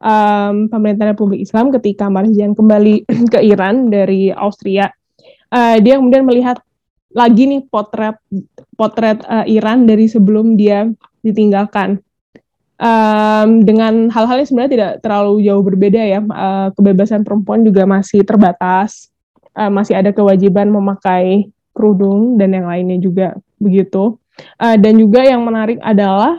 [0.00, 4.88] um, pemerintah Republik Islam ketika Marjan kembali ke Iran dari Austria,
[5.52, 6.56] uh, dia kemudian melihat
[7.12, 8.16] lagi nih potret
[8.76, 10.88] potret uh, Iran dari sebelum dia
[11.24, 12.00] ditinggalkan.
[12.78, 18.22] Um, dengan hal-hal yang sebenarnya tidak terlalu jauh berbeda ya uh, kebebasan perempuan juga masih
[18.22, 19.10] terbatas
[19.58, 24.14] uh, masih ada kewajiban memakai kerudung dan yang lainnya juga begitu.
[24.62, 26.38] Uh, dan juga yang menarik adalah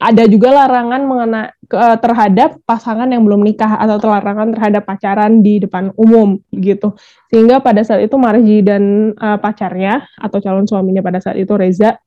[0.00, 5.58] ada juga larangan mengenai uh, terhadap pasangan yang belum nikah atau larangan terhadap pacaran di
[5.58, 6.94] depan umum gitu.
[7.32, 11.98] Sehingga pada saat itu Marji dan uh, pacarnya atau calon suaminya pada saat itu Reza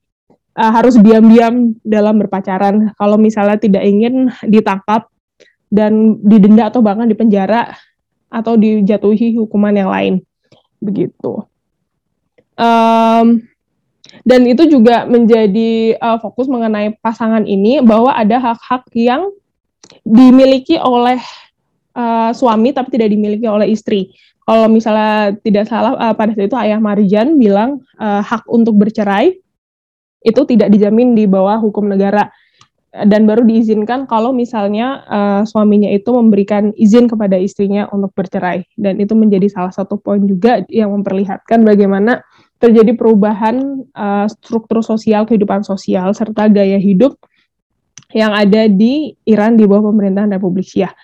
[0.56, 2.96] uh, harus diam-diam dalam berpacaran.
[2.96, 5.12] Kalau misalnya tidak ingin ditangkap
[5.70, 7.76] dan didenda atau bahkan dipenjara
[8.32, 10.14] atau dijatuhi hukuman yang lain
[10.80, 11.44] begitu.
[12.56, 13.44] Um,
[14.24, 19.28] dan itu juga menjadi uh, fokus mengenai pasangan ini bahwa ada hak-hak yang
[20.06, 21.18] dimiliki oleh
[21.98, 24.14] uh, suami tapi tidak dimiliki oleh istri.
[24.46, 29.34] Kalau misalnya tidak salah uh, pada saat itu ayah Marjan bilang uh, hak untuk bercerai
[30.26, 32.30] itu tidak dijamin di bawah hukum negara
[33.04, 38.96] dan baru diizinkan kalau misalnya uh, suaminya itu memberikan izin kepada istrinya untuk bercerai dan
[39.04, 42.24] itu menjadi salah satu poin juga yang memperlihatkan bagaimana
[42.64, 47.20] terjadi perubahan uh, struktur sosial kehidupan sosial serta gaya hidup
[48.16, 50.96] yang ada di Iran di bawah pemerintahan Republik Syiah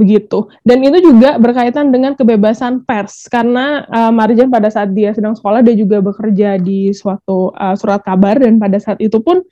[0.00, 0.48] begitu.
[0.64, 3.28] Dan itu juga berkaitan dengan kebebasan pers.
[3.28, 8.00] Karena uh, Marjan pada saat dia sedang sekolah dia juga bekerja di suatu uh, surat
[8.00, 8.40] kabar.
[8.40, 9.44] Dan pada saat itu pun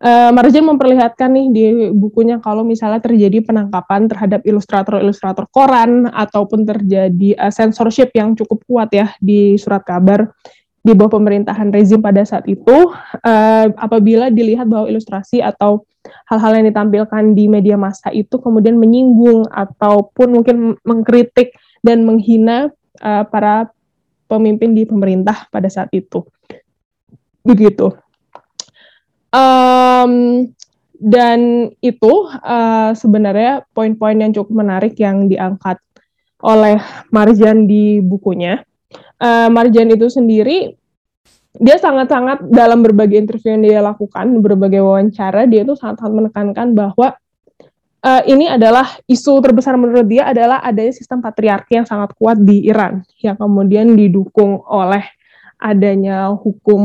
[0.00, 7.36] uh, Marjan memperlihatkan nih di bukunya kalau misalnya terjadi penangkapan terhadap ilustrator-ilustrator koran ataupun terjadi
[7.36, 10.32] uh, censorship yang cukup kuat ya di surat kabar
[10.80, 12.88] di bawah pemerintahan rezim pada saat itu
[13.20, 15.84] uh, apabila dilihat bahwa ilustrasi atau
[16.28, 22.70] hal-hal yang ditampilkan di media massa itu kemudian menyinggung ataupun mungkin mengkritik dan menghina
[23.00, 23.70] uh, para
[24.30, 26.22] pemimpin di pemerintah pada saat itu.
[27.42, 27.90] Begitu.
[29.30, 30.46] Um,
[31.00, 35.80] dan itu uh, sebenarnya poin-poin yang cukup menarik yang diangkat
[36.44, 38.60] oleh Marjan di bukunya.
[39.20, 40.79] Uh, Marjan itu sendiri
[41.58, 47.18] dia sangat-sangat dalam berbagai interview yang dia lakukan, berbagai wawancara, dia itu sangat-sangat menekankan bahwa
[48.06, 52.70] uh, ini adalah isu terbesar menurut dia adalah adanya sistem patriarki yang sangat kuat di
[52.70, 55.02] Iran, yang kemudian didukung oleh
[55.60, 56.82] adanya hukum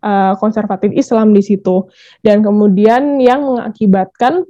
[0.00, 1.90] uh, konservatif Islam di situ,
[2.22, 4.46] dan kemudian yang mengakibatkan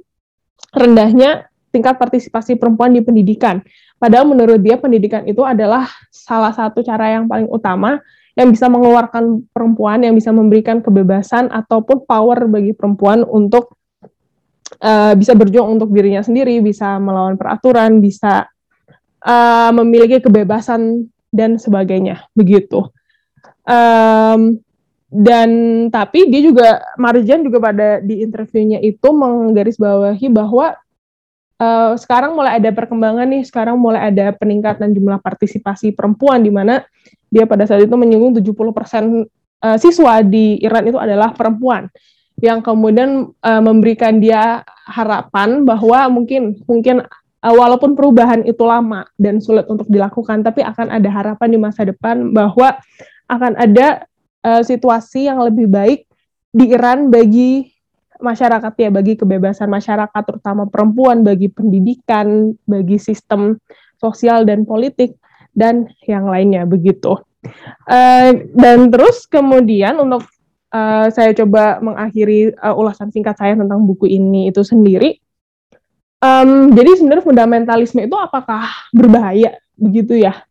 [0.71, 3.59] rendahnya tingkat partisipasi perempuan di pendidikan.
[3.97, 7.99] Padahal menurut dia pendidikan itu adalah salah satu cara yang paling utama
[8.35, 13.75] yang bisa mengeluarkan perempuan, yang bisa memberikan kebebasan ataupun power bagi perempuan untuk
[14.79, 18.47] uh, bisa berjuang untuk dirinya sendiri, bisa melawan peraturan, bisa
[19.25, 22.87] uh, memiliki kebebasan dan sebagainya, begitu.
[23.67, 24.63] Um,
[25.11, 25.49] dan
[25.91, 30.79] tapi dia juga Marjan juga pada di interviewnya itu menggarisbawahi bahwa
[31.59, 36.79] uh, sekarang mulai ada perkembangan nih, sekarang mulai ada peningkatan jumlah partisipasi perempuan di mana
[37.31, 41.87] dia pada saat itu menyinggung 70% uh, siswa di Iran itu adalah perempuan.
[42.43, 47.07] Yang kemudian uh, memberikan dia harapan bahwa mungkin mungkin
[47.39, 51.87] uh, walaupun perubahan itu lama dan sulit untuk dilakukan tapi akan ada harapan di masa
[51.87, 52.77] depan bahwa
[53.31, 54.05] akan ada
[54.41, 56.09] situasi yang lebih baik
[56.49, 57.69] di Iran bagi
[58.21, 63.57] masyarakat ya bagi kebebasan masyarakat terutama perempuan bagi pendidikan bagi sistem
[63.97, 65.17] sosial dan politik
[65.51, 67.19] dan yang lainnya begitu.
[67.89, 70.29] Uh, dan terus kemudian untuk
[70.69, 75.17] uh, saya coba mengakhiri uh, ulasan singkat saya tentang buku ini itu sendiri
[76.21, 79.57] um, jadi sebenarnya fundamentalisme itu apakah berbahaya?
[79.75, 80.45] Begitu ya.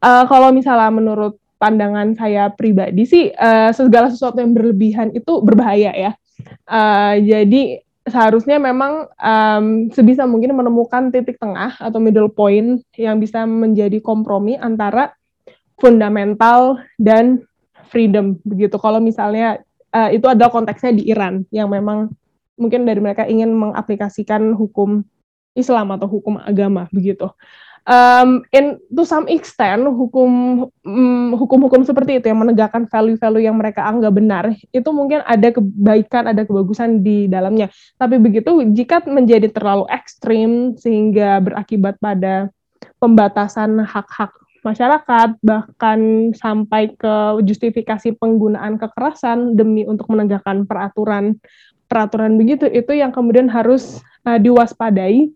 [0.00, 5.92] Uh, kalau misalnya menurut pandangan saya pribadi sih uh, segala sesuatu yang berlebihan itu berbahaya
[5.92, 6.12] ya.
[6.64, 13.44] Uh, jadi seharusnya memang um, sebisa mungkin menemukan titik tengah atau middle point yang bisa
[13.44, 15.12] menjadi kompromi antara
[15.76, 17.44] fundamental dan
[17.88, 18.76] freedom begitu.
[18.80, 19.60] Kalau misalnya
[19.92, 22.12] uh, itu adalah konteksnya di Iran yang memang
[22.56, 25.04] mungkin dari mereka ingin mengaplikasikan hukum
[25.56, 27.26] Islam atau hukum agama begitu
[27.90, 30.30] um, in to some extent hukum
[30.86, 36.30] um, hukum-hukum seperti itu yang menegakkan value-value yang mereka anggap benar itu mungkin ada kebaikan
[36.30, 37.68] ada kebagusan di dalamnya.
[37.98, 42.48] Tapi begitu jika menjadi terlalu ekstrim sehingga berakibat pada
[43.02, 51.40] pembatasan hak-hak masyarakat bahkan sampai ke justifikasi penggunaan kekerasan demi untuk menegakkan peraturan
[51.88, 55.32] peraturan begitu itu yang kemudian harus uh, diwaspadai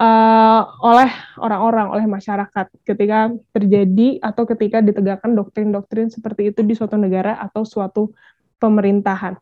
[0.00, 6.96] uh, oleh orang-orang, oleh masyarakat ketika terjadi atau ketika ditegakkan doktrin-doktrin seperti itu di suatu
[6.96, 8.16] negara atau suatu
[8.56, 9.36] pemerintahan.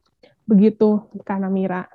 [0.44, 1.86] Begitu, Kana Mira.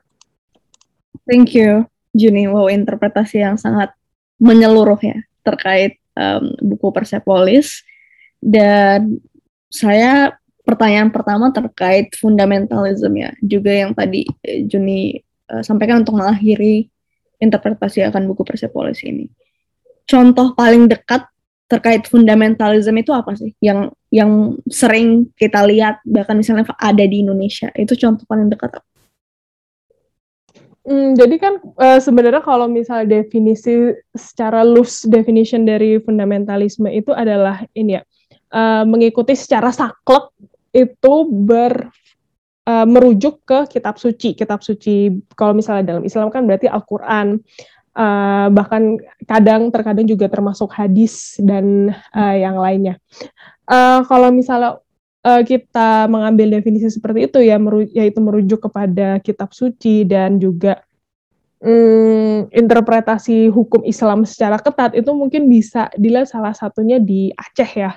[1.28, 2.48] Thank you, Juni.
[2.48, 3.92] Wow, interpretasi yang sangat
[4.40, 7.84] menyeluruh ya terkait um, buku Persepolis.
[8.44, 9.24] Dan
[9.72, 10.36] saya
[10.68, 15.16] pertanyaan pertama terkait fundamentalism ya, juga yang tadi eh, Juni
[15.48, 16.93] uh, sampaikan untuk mengakhiri
[17.40, 19.30] interpretasi akan buku Persepolis ini.
[20.04, 21.26] Contoh paling dekat
[21.72, 23.56] terkait fundamentalisme itu apa sih?
[23.64, 28.90] Yang yang sering kita lihat bahkan misalnya ada di Indonesia itu contoh paling dekat apa?
[30.84, 37.64] Hmm, jadi kan uh, sebenarnya kalau misalnya definisi secara loose definition dari fundamentalisme itu adalah
[37.72, 38.04] ini ya
[38.52, 40.28] uh, mengikuti secara saklek
[40.76, 41.88] itu ber
[42.68, 44.36] uh, merujuk ke kitab suci.
[44.36, 47.40] Kitab suci kalau misalnya dalam Islam kan berarti Al-Qur'an
[47.98, 53.00] uh, bahkan kadang terkadang juga termasuk hadis dan uh, yang lainnya.
[53.64, 54.84] Uh, kalau misalnya
[55.24, 60.84] uh, kita mengambil definisi seperti itu ya meru yaitu merujuk kepada kitab suci dan juga
[61.64, 67.96] um, interpretasi hukum Islam secara ketat itu mungkin bisa dilihat salah satunya di Aceh ya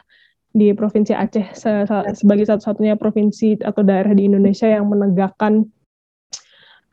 [0.56, 1.70] di Provinsi Aceh se
[2.16, 5.68] sebagai satu-satunya provinsi atau daerah di Indonesia yang menegakkan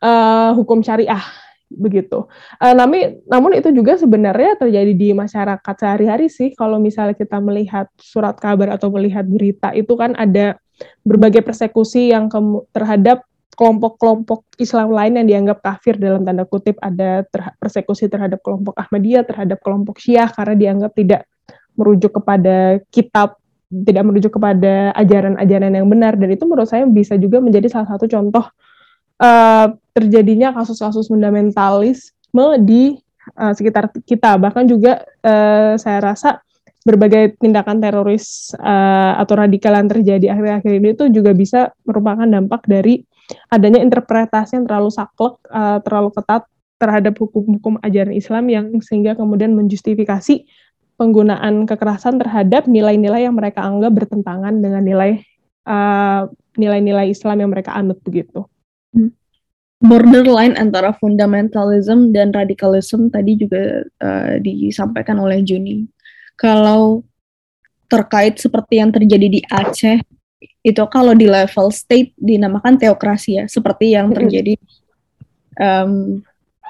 [0.04, 1.24] uh, hukum syariah
[1.72, 2.28] begitu.
[2.60, 6.52] Uh, namun, namun itu juga sebenarnya terjadi di masyarakat sehari-hari sih.
[6.52, 10.60] Kalau misalnya kita melihat surat kabar atau melihat berita itu kan ada
[11.00, 12.28] berbagai persekusi yang
[12.68, 13.24] terhadap
[13.54, 19.24] kelompok-kelompok Islam lain yang dianggap kafir dalam tanda kutip ada ter persekusi terhadap kelompok Ahmadiyah,
[19.24, 21.22] terhadap kelompok Syiah karena dianggap tidak
[21.78, 23.38] merujuk kepada kitab
[23.82, 26.14] tidak merujuk kepada ajaran-ajaran yang benar.
[26.14, 28.46] Dan itu menurut saya bisa juga menjadi salah satu contoh
[29.18, 32.94] uh, terjadinya kasus-kasus fundamentalisme di
[33.34, 34.38] uh, sekitar kita.
[34.38, 36.44] Bahkan juga uh, saya rasa
[36.84, 42.68] berbagai tindakan teroris uh, atau radikal yang terjadi akhir-akhir ini itu juga bisa merupakan dampak
[42.68, 43.00] dari
[43.48, 46.44] adanya interpretasi yang terlalu saklek, uh, terlalu ketat
[46.76, 50.44] terhadap hukum-hukum ajaran Islam yang sehingga kemudian menjustifikasi
[50.94, 55.22] penggunaan kekerasan terhadap nilai-nilai yang mereka anggap bertentangan dengan nilai
[55.66, 58.46] uh, nilai-nilai Islam yang mereka anut begitu.
[58.94, 59.10] Hmm.
[59.84, 65.84] Borderline antara fundamentalism dan radikalisme tadi juga uh, disampaikan oleh Juni.
[66.38, 67.04] Kalau
[67.90, 70.00] terkait seperti yang terjadi di Aceh,
[70.64, 74.16] itu kalau di level state dinamakan teokrasi ya, seperti yang hmm.
[74.16, 74.54] terjadi
[75.60, 76.22] um,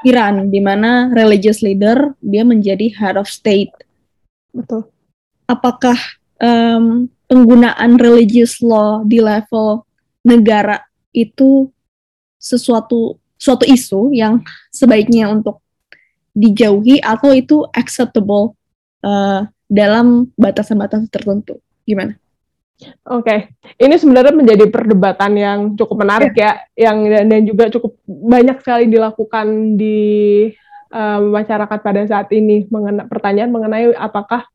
[0.05, 3.73] Iran, di mana religious leader dia menjadi head of state
[4.55, 4.87] Betul.
[5.51, 5.99] Apakah
[6.39, 9.83] um, penggunaan religious law di level
[10.23, 11.69] negara itu
[12.39, 14.41] sesuatu suatu isu yang
[14.71, 15.61] sebaiknya untuk
[16.33, 18.57] dijauhi atau itu acceptable
[19.05, 21.59] uh, dalam batasan-batasan tertentu?
[21.85, 22.17] Gimana?
[23.07, 23.39] Oke, okay.
[23.79, 26.59] ini sebenarnya menjadi perdebatan yang cukup menarik yeah.
[26.75, 30.51] ya, yang dan, dan juga cukup banyak sekali dilakukan di
[30.95, 34.47] uh, masyarakat pada saat ini mengena, pertanyaan mengenai apakah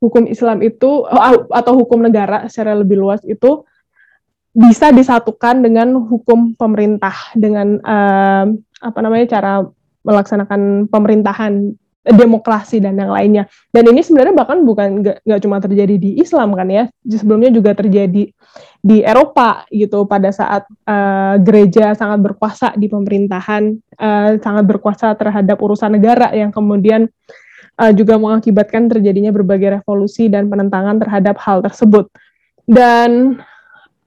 [0.00, 1.06] hukum Islam itu
[1.52, 3.62] atau hukum negara secara lebih luas itu
[4.52, 8.50] bisa disatukan dengan hukum pemerintah dengan uh,
[8.82, 9.52] apa namanya cara
[10.02, 13.46] melaksanakan pemerintahan demokrasi dan yang lainnya.
[13.70, 18.34] Dan ini sebenarnya bahkan bukan nggak cuma terjadi di Islam kan ya, sebelumnya juga terjadi
[18.82, 25.62] di Eropa gitu pada saat uh, gereja sangat berkuasa di pemerintahan, uh, sangat berkuasa terhadap
[25.62, 27.06] urusan negara yang kemudian
[27.78, 32.10] uh, juga mengakibatkan terjadinya berbagai revolusi dan penentangan terhadap hal tersebut.
[32.66, 33.38] Dan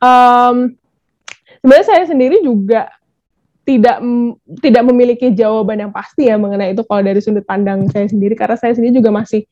[0.03, 0.55] um,
[1.63, 2.91] sebenarnya saya sendiri juga
[3.65, 3.97] tidak
[4.61, 8.37] tidak memiliki jawaban yang pasti ya mengenai itu kalau dari sudut pandang saya sendiri.
[8.37, 9.49] Karena saya sendiri juga masih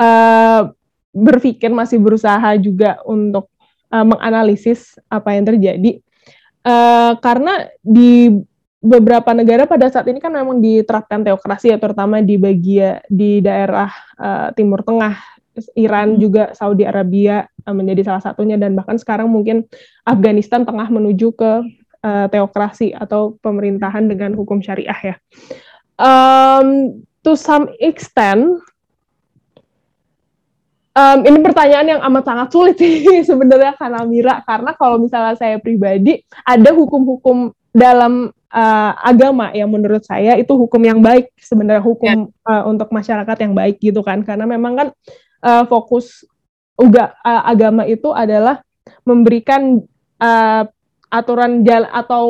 [0.00, 0.72] uh,
[1.12, 3.52] berpikir masih berusaha juga untuk
[3.92, 6.00] uh, menganalisis apa yang terjadi.
[6.64, 8.32] Uh, karena di
[8.80, 13.92] beberapa negara pada saat ini kan memang diterapkan teokrasi ya terutama di bagian di daerah
[14.16, 15.36] uh, Timur Tengah.
[15.76, 18.56] Iran juga Saudi Arabia uh, menjadi salah satunya.
[18.56, 19.68] Dan bahkan sekarang mungkin
[20.08, 21.60] Afghanistan tengah menuju ke
[22.04, 25.16] uh, teokrasi atau pemerintahan dengan hukum syariah ya.
[26.00, 28.60] Um, to some extent
[30.96, 35.56] um, ini pertanyaan yang amat sangat sulit sih sebenarnya karena Mira karena kalau misalnya saya
[35.60, 42.26] pribadi ada hukum-hukum dalam uh, agama yang menurut saya itu hukum yang baik sebenarnya hukum
[42.26, 42.50] ya.
[42.50, 44.88] uh, untuk masyarakat yang baik gitu kan karena memang kan
[45.44, 46.26] uh, fokus
[46.74, 48.64] uga uh, agama itu adalah
[49.04, 49.84] memberikan
[50.18, 50.64] uh,
[51.10, 52.26] aturan jalan atau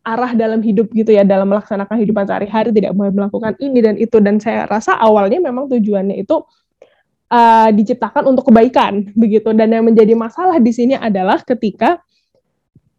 [0.00, 4.16] arah dalam hidup gitu ya dalam melaksanakan kehidupan sehari-hari tidak boleh melakukan ini dan itu.
[4.18, 6.40] Dan saya rasa awalnya memang tujuannya itu
[7.28, 9.52] uh, diciptakan untuk kebaikan begitu.
[9.52, 12.00] Dan yang menjadi masalah di sini adalah ketika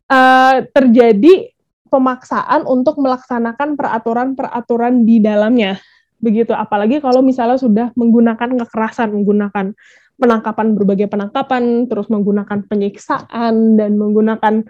[0.06, 1.50] uh, terjadi
[1.90, 5.82] pemaksaan untuk melaksanakan peraturan-peraturan di dalamnya
[6.22, 6.54] begitu.
[6.54, 9.74] Apalagi kalau misalnya sudah menggunakan kekerasan menggunakan
[10.20, 14.68] penangkapan berbagai penangkapan terus menggunakan penyiksaan dan menggunakan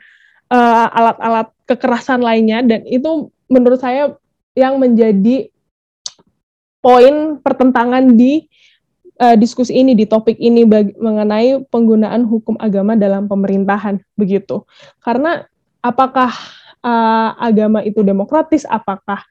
[0.50, 4.18] uh, alat-alat kekerasan lainnya dan itu menurut saya
[4.58, 5.50] yang menjadi
[6.82, 8.50] poin pertentangan di
[9.20, 10.66] uh, diskusi ini di topik ini
[10.98, 14.66] mengenai penggunaan hukum agama dalam pemerintahan begitu.
[15.04, 15.46] Karena
[15.84, 16.32] apakah
[16.84, 19.24] uh, agama itu demokratis apakah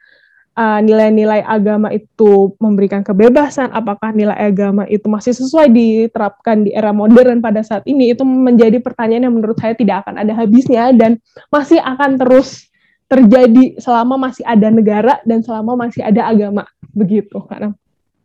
[0.58, 6.90] uh, nilai-nilai agama itu memberikan kebebasan, apakah nilai agama itu masih sesuai diterapkan di era
[6.90, 11.22] modern pada saat ini, itu menjadi pertanyaan yang menurut saya tidak akan ada habisnya dan
[11.54, 12.66] masih akan terus
[13.08, 17.72] terjadi selama masih ada negara dan selama masih ada agama begitu karena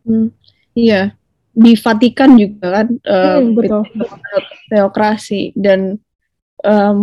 [0.04, 0.28] hmm,
[0.76, 1.16] iya
[1.56, 3.82] di Vatikan juga kan hmm, uh, betul.
[4.68, 5.96] teokrasi dan
[6.60, 7.00] um,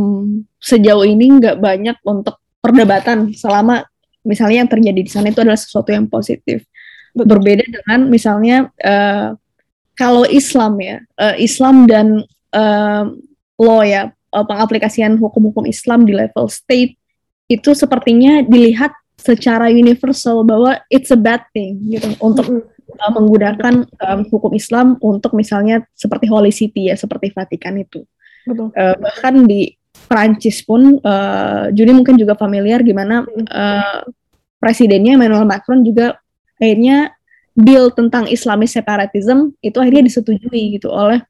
[0.61, 3.81] sejauh ini nggak banyak untuk perdebatan selama
[4.21, 6.65] misalnya yang terjadi di sana itu adalah sesuatu yang positif.
[7.11, 7.37] Betul.
[7.37, 9.35] Berbeda dengan misalnya uh,
[9.97, 12.23] kalau Islam ya, uh, Islam dan
[12.55, 13.03] uh,
[13.59, 16.95] law ya, uh, pengaplikasian hukum-hukum Islam di level state
[17.51, 22.47] itu sepertinya dilihat secara universal bahwa it's a bad thing gitu untuk
[22.95, 28.07] uh, menggunakan um, hukum Islam untuk misalnya seperti Holy City ya, seperti Vatikan itu.
[28.47, 28.73] Betul.
[28.73, 29.77] Uh, bahkan di
[30.11, 34.03] Prancis pun uh, Juni mungkin juga familiar gimana uh,
[34.59, 36.19] presidennya Emmanuel Macron juga
[36.59, 37.15] akhirnya
[37.55, 41.23] bill tentang Islamic separatism itu akhirnya disetujui gitu oleh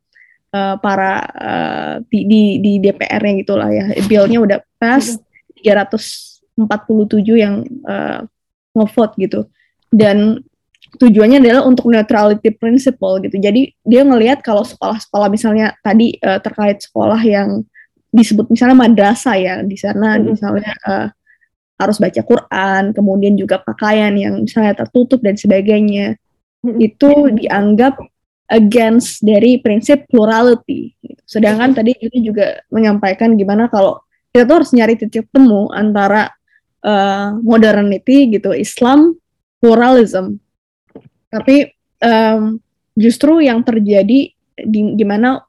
[0.54, 3.86] uh, para uh, di, di di DPR-nya gitulah ya.
[4.06, 5.18] Billnya udah pas
[5.62, 6.66] 347
[7.38, 8.26] yang uh,
[8.76, 9.40] ngevote gitu.
[9.92, 10.44] Dan
[11.00, 13.40] tujuannya adalah untuk neutrality principle gitu.
[13.40, 17.64] Jadi dia ngelihat kalau sekolah-sekolah misalnya tadi uh, terkait sekolah yang
[18.12, 20.24] disebut misalnya madrasah ya di sana hmm.
[20.36, 21.08] misalnya uh,
[21.82, 26.14] harus baca Quran, kemudian juga pakaian yang misalnya tertutup dan sebagainya,
[26.62, 26.78] hmm.
[26.78, 27.98] itu dianggap
[28.54, 30.94] against dari prinsip plurality.
[31.02, 31.22] Gitu.
[31.26, 33.98] Sedangkan tadi itu juga menyampaikan gimana kalau
[34.30, 36.30] kita tuh harus nyari titik temu antara
[36.86, 39.18] uh, modernity gitu, Islam,
[39.58, 40.38] pluralism.
[41.34, 42.62] Tapi um,
[42.94, 44.30] justru yang terjadi
[44.62, 45.42] di gimana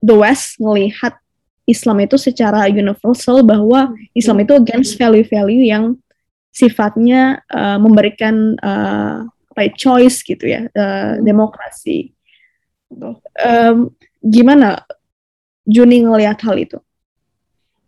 [0.00, 1.18] the West melihat
[1.64, 5.96] Islam itu secara universal bahwa Islam itu against value-value yang
[6.54, 12.12] sifatnya uh, memberikan uh, apa ya, choice gitu ya, uh, demokrasi.
[13.42, 13.90] Um,
[14.22, 14.84] gimana
[15.64, 16.78] Juni ngelihat hal itu?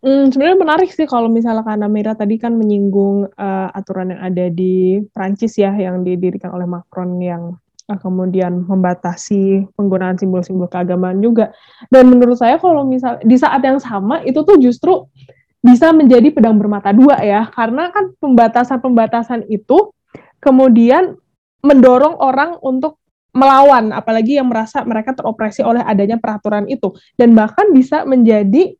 [0.01, 4.45] Hmm, sebenarnya menarik sih kalau misalnya karena Mira tadi kan menyinggung uh, aturan yang ada
[4.53, 7.57] di Prancis ya yang didirikan oleh Macron yang
[7.95, 11.55] kemudian membatasi penggunaan simbol-simbol keagamaan juga.
[11.87, 15.07] Dan menurut saya kalau misal di saat yang sama itu tuh justru
[15.63, 19.95] bisa menjadi pedang bermata dua ya, karena kan pembatasan-pembatasan itu
[20.43, 21.15] kemudian
[21.63, 22.99] mendorong orang untuk
[23.31, 28.75] melawan, apalagi yang merasa mereka teropresi oleh adanya peraturan itu, dan bahkan bisa menjadi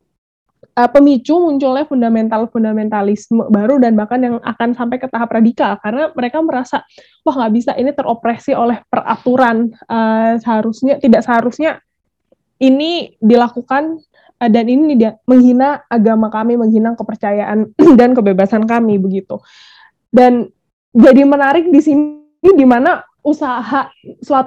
[0.78, 5.74] uh, pemicu munculnya fundamental-fundamentalisme baru dan bahkan yang akan sampai ke tahap radikal.
[5.82, 6.86] Karena mereka merasa
[7.26, 11.82] wah nggak bisa ini teropresi oleh peraturan uh, seharusnya tidak seharusnya
[12.62, 13.98] ini dilakukan
[14.38, 19.42] uh, dan ini dia menghina agama kami menghina kepercayaan dan kebebasan kami begitu.
[20.08, 20.46] Dan
[20.94, 23.90] jadi menarik di sini di mana usaha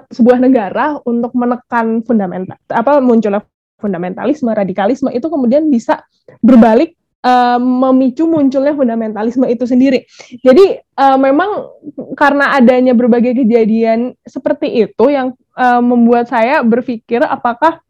[0.10, 3.44] sebuah negara untuk menekan fundamental apa munculnya
[3.82, 6.06] fundamentalisme, radikalisme itu kemudian bisa
[6.40, 6.94] berbalik
[7.26, 10.06] uh, memicu munculnya fundamentalisme itu sendiri.
[10.46, 11.74] Jadi uh, memang
[12.18, 17.82] karena adanya berbagai kejadian seperti itu yang uh, membuat saya berpikir apakah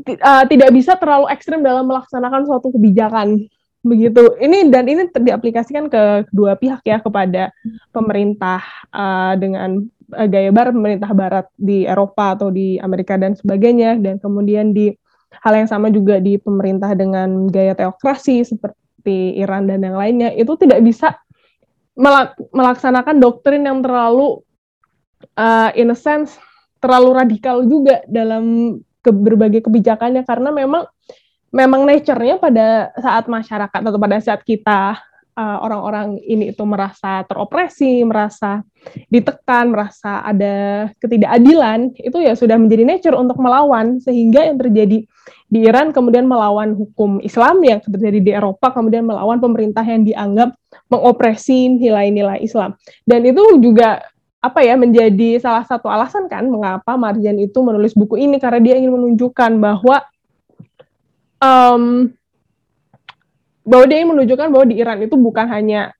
[0.00, 3.44] uh, tidak bisa terlalu ekstrim dalam melaksanakan suatu kebijakan
[3.84, 4.32] begitu.
[4.40, 7.52] Ini dan ini diaplikasikan ke kedua pihak ya kepada
[7.92, 9.84] pemerintah uh, dengan
[10.14, 13.98] uh, gaya barat pemerintah barat di Eropa atau di Amerika dan sebagainya.
[13.98, 14.94] Dan kemudian di
[15.42, 20.54] hal yang sama juga di pemerintah dengan gaya teokrasi seperti Iran dan yang lainnya itu
[20.54, 21.18] tidak bisa
[22.50, 24.42] melaksanakan doktrin yang terlalu
[25.38, 26.34] uh, in a sense
[26.82, 30.22] terlalu radikal juga dalam ke berbagai kebijakannya.
[30.26, 30.86] Karena memang
[31.54, 34.98] memang nature-nya pada saat masyarakat atau pada saat kita
[35.34, 38.62] uh, orang-orang ini itu merasa teropresi, merasa
[39.10, 45.06] ditekan, merasa ada ketidakadilan, itu ya sudah menjadi nature untuk melawan sehingga yang terjadi
[45.54, 50.56] di Iran kemudian melawan hukum Islam yang terjadi di Eropa kemudian melawan pemerintah yang dianggap
[50.90, 52.74] mengopresi nilai-nilai Islam.
[53.06, 54.02] Dan itu juga
[54.44, 58.74] apa ya menjadi salah satu alasan kan mengapa Marjan itu menulis buku ini karena dia
[58.76, 60.04] ingin menunjukkan bahwa
[61.40, 62.12] um,
[63.64, 65.90] bahwa dia menunjukkan bahwa di Iran itu bukan hanya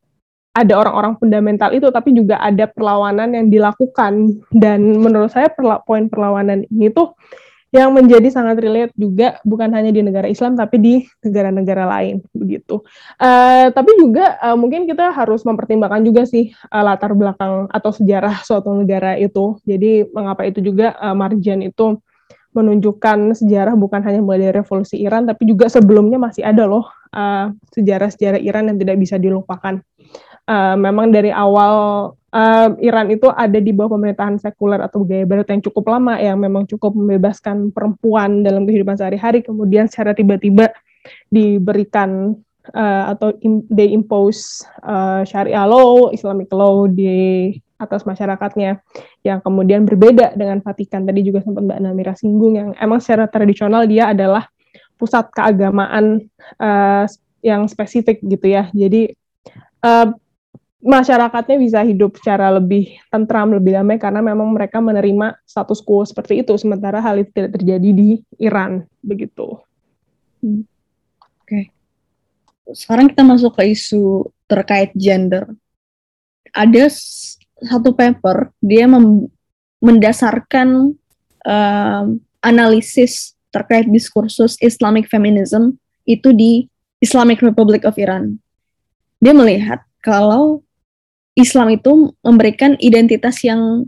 [0.55, 4.39] ada orang-orang fundamental itu, tapi juga ada perlawanan yang dilakukan.
[4.55, 7.19] Dan menurut saya perla poin perlawanan ini tuh
[7.75, 10.95] yang menjadi sangat relate juga bukan hanya di negara Islam tapi di
[11.27, 12.87] negara-negara lain begitu.
[13.19, 18.47] Uh, tapi juga uh, mungkin kita harus mempertimbangkan juga sih uh, latar belakang atau sejarah
[18.47, 19.59] suatu negara itu.
[19.67, 21.99] Jadi mengapa itu juga uh, Marjan itu
[22.55, 27.55] menunjukkan sejarah bukan hanya mulai dari revolusi Iran, tapi juga sebelumnya masih ada loh sejarah
[27.71, 29.79] sejarah-sejarah Iran yang tidak bisa dilupakan.
[30.45, 31.73] Uh, memang dari awal
[32.13, 36.37] uh, Iran itu ada di bawah pemerintahan sekuler atau gaya barat yang cukup lama, yang
[36.37, 40.69] memang cukup membebaskan perempuan dalam kehidupan sehari-hari, kemudian secara tiba-tiba
[41.33, 42.37] diberikan
[42.77, 48.81] uh, atau in, they impose uh, Syariah law, Islamic law di atas masyarakatnya
[49.27, 53.85] yang kemudian berbeda dengan Vatikan tadi juga sempat Mbak Namira singgung yang emang secara tradisional
[53.85, 54.47] dia adalah
[54.97, 56.27] pusat keagamaan
[56.59, 57.05] uh,
[57.45, 59.13] yang spesifik gitu ya jadi
[59.85, 60.15] uh,
[60.85, 66.45] masyarakatnya bisa hidup secara lebih tentram lebih damai karena memang mereka menerima status quo seperti
[66.45, 69.65] itu sementara hal itu tidak terjadi di Iran begitu.
[70.45, 70.69] Hmm.
[71.41, 71.49] Oke.
[71.49, 71.65] Okay.
[72.77, 75.49] Sekarang kita masuk ke isu terkait gender.
[76.53, 76.93] Ada
[77.65, 78.85] satu paper dia
[79.81, 80.93] mendasarkan
[81.49, 82.07] um,
[82.45, 86.67] analisis terkait diskursus Islamic feminism itu di
[86.99, 88.43] Islamic Republic of Iran.
[89.23, 90.67] Dia melihat kalau
[91.39, 93.87] Islam itu memberikan identitas yang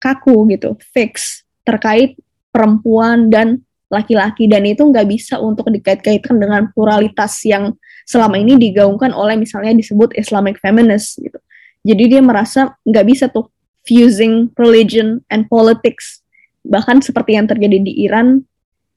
[0.00, 2.16] kaku gitu, fix terkait
[2.48, 3.60] perempuan dan
[3.92, 7.74] laki-laki dan itu nggak bisa untuk dikait-kaitkan dengan pluralitas yang
[8.06, 11.36] selama ini digaungkan oleh misalnya disebut Islamic feminist gitu.
[11.82, 13.50] Jadi dia merasa nggak bisa tuh
[13.84, 16.22] fusing religion and politics.
[16.62, 18.44] Bahkan seperti yang terjadi di Iran,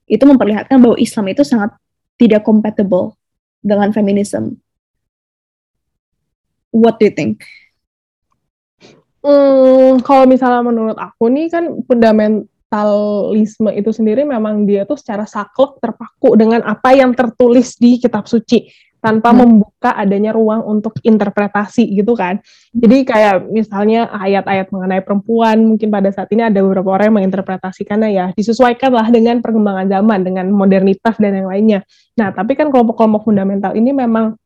[0.08, 1.72] itu memperlihatkan bahwa Islam itu sangat
[2.20, 3.16] tidak compatible
[3.64, 4.60] dengan feminism.
[6.74, 7.45] What do you think?
[9.24, 15.80] Hmm, kalau misalnya menurut aku nih kan fundamentalisme itu sendiri memang dia tuh secara saklek
[15.80, 18.68] terpaku dengan apa yang tertulis di kitab suci
[19.04, 19.38] tanpa hmm.
[19.43, 22.39] membuka adanya ruang untuk interpretasi gitu kan.
[22.72, 28.10] Jadi kayak misalnya ayat-ayat mengenai perempuan mungkin pada saat ini ada beberapa orang yang menginterpretasikannya
[28.16, 31.84] ya disesuaikan lah dengan perkembangan zaman, dengan modernitas dan yang lainnya.
[32.16, 34.39] Nah tapi kan kelompok-kelompok fundamental ini memang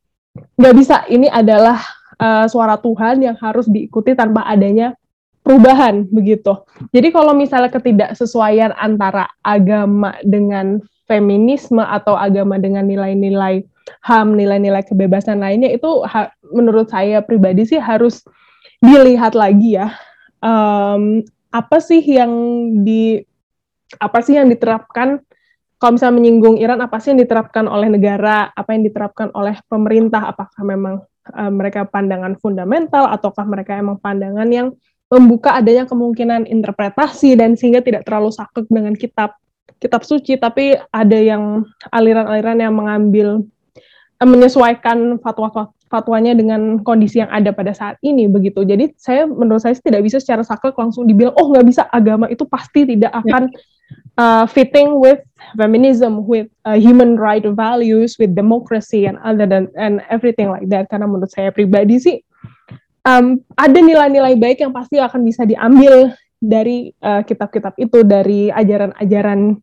[0.58, 1.78] nggak bisa ini adalah
[2.18, 4.97] uh, suara Tuhan yang harus diikuti tanpa adanya
[5.45, 6.66] perubahan begitu.
[6.91, 13.64] Jadi kalau misalnya ketidaksesuaian antara agama dengan feminisme atau agama dengan nilai-nilai
[14.03, 18.23] HAM, nilai-nilai kebebasan lainnya itu ha, menurut saya pribadi sih harus
[18.83, 19.95] dilihat lagi ya.
[20.43, 22.31] Um, apa sih yang
[22.83, 23.23] di
[23.97, 25.23] apa sih yang diterapkan?
[25.77, 30.25] Kalau misalnya menyinggung Iran apa sih yang diterapkan oleh negara, apa yang diterapkan oleh pemerintah,
[30.25, 31.05] apakah memang
[31.38, 34.73] uh, mereka pandangan fundamental ataukah mereka emang pandangan yang
[35.07, 39.38] membuka adanya kemungkinan interpretasi dan sehingga tidak terlalu sakit dengan kitab
[39.79, 41.63] kitab suci tapi ada yang
[41.93, 43.45] aliran-aliran yang mengambil
[44.22, 48.68] menyesuaikan fatwa fatwanya dengan kondisi yang ada pada saat ini begitu.
[48.68, 52.43] Jadi saya menurut saya tidak bisa secara saklek langsung dibilang oh nggak bisa agama itu
[52.43, 53.20] pasti tidak ya.
[53.24, 53.43] akan
[54.20, 55.24] uh, fitting with
[55.55, 60.91] feminism, with uh, human right values, with democracy and other than and everything like that.
[60.91, 62.18] Karena menurut saya pribadi sih
[63.07, 68.51] um, ada nilai-nilai baik yang pasti akan bisa diambil dari uh, kitab-kitab uh, itu, dari
[68.51, 69.57] ajaran-ajaran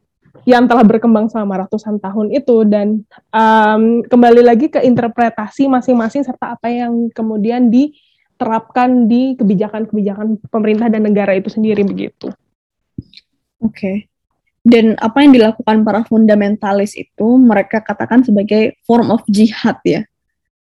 [0.45, 3.01] yang telah berkembang selama ratusan tahun itu dan
[3.33, 11.03] um, kembali lagi ke interpretasi masing-masing serta apa yang kemudian diterapkan di kebijakan-kebijakan pemerintah dan
[11.09, 12.29] negara itu sendiri begitu.
[13.65, 13.73] Oke.
[13.73, 13.97] Okay.
[14.65, 20.05] Dan apa yang dilakukan para fundamentalis itu mereka katakan sebagai form of jihad ya.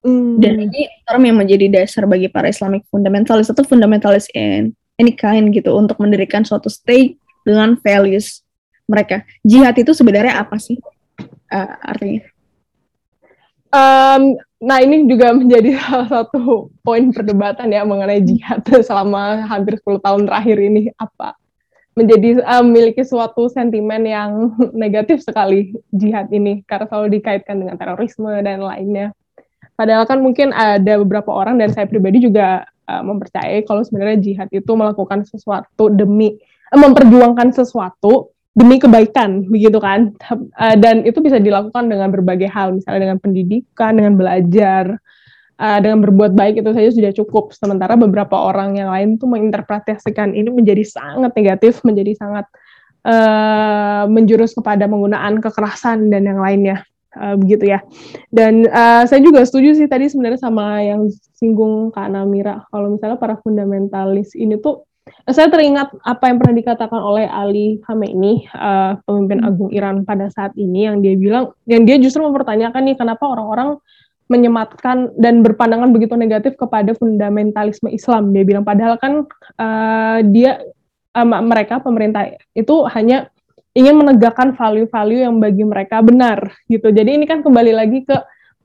[0.02, 0.42] Mm.
[0.42, 5.54] Dan ini term yang menjadi dasar bagi para Islamic fundamentalis atau fundamentalis in any kind
[5.54, 7.14] gitu untuk mendirikan suatu state
[7.46, 8.42] dengan values
[8.88, 9.26] mereka.
[9.42, 10.78] Jihad itu sebenarnya apa sih
[11.52, 12.22] uh, artinya?
[13.72, 20.04] Um, nah ini juga menjadi salah satu poin perdebatan ya mengenai jihad selama hampir 10
[20.04, 21.32] tahun terakhir ini apa
[21.92, 24.52] menjadi uh, memiliki suatu sentimen yang
[24.82, 29.12] negatif sekali jihad ini karena selalu dikaitkan dengan terorisme dan lainnya.
[29.72, 34.48] Padahal kan mungkin ada beberapa orang dan saya pribadi juga uh, mempercayai kalau sebenarnya jihad
[34.52, 36.36] itu melakukan sesuatu demi
[36.72, 40.12] uh, memperjuangkan sesuatu demi kebaikan begitu kan.
[40.56, 45.00] Uh, dan itu bisa dilakukan dengan berbagai hal misalnya dengan pendidikan dengan belajar
[45.56, 47.56] uh, dengan berbuat baik itu saja sudah cukup.
[47.56, 52.46] Sementara beberapa orang yang lain tuh menginterpretasikan ini menjadi sangat negatif menjadi sangat
[53.08, 56.84] uh, menjurus kepada menggunaan kekerasan dan yang lainnya
[57.16, 57.80] uh, begitu ya.
[58.28, 62.68] Dan uh, saya juga setuju sih tadi sebenarnya sama yang singgung Kak Namira.
[62.68, 64.84] Kalau misalnya para fundamentalis ini tuh
[65.30, 69.48] saya teringat apa yang pernah dikatakan oleh Ali Khamenei, uh, pemimpin hmm.
[69.50, 73.78] agung Iran pada saat ini, yang dia bilang, yang dia justru mempertanyakan nih kenapa orang-orang
[74.30, 78.32] menyematkan dan berpandangan begitu negatif kepada fundamentalisme Islam.
[78.32, 79.26] Dia bilang padahal kan
[79.58, 80.62] uh, dia
[81.12, 83.28] uh, mereka pemerintah itu hanya
[83.76, 86.88] ingin menegakkan value-value yang bagi mereka benar gitu.
[86.94, 88.16] Jadi ini kan kembali lagi ke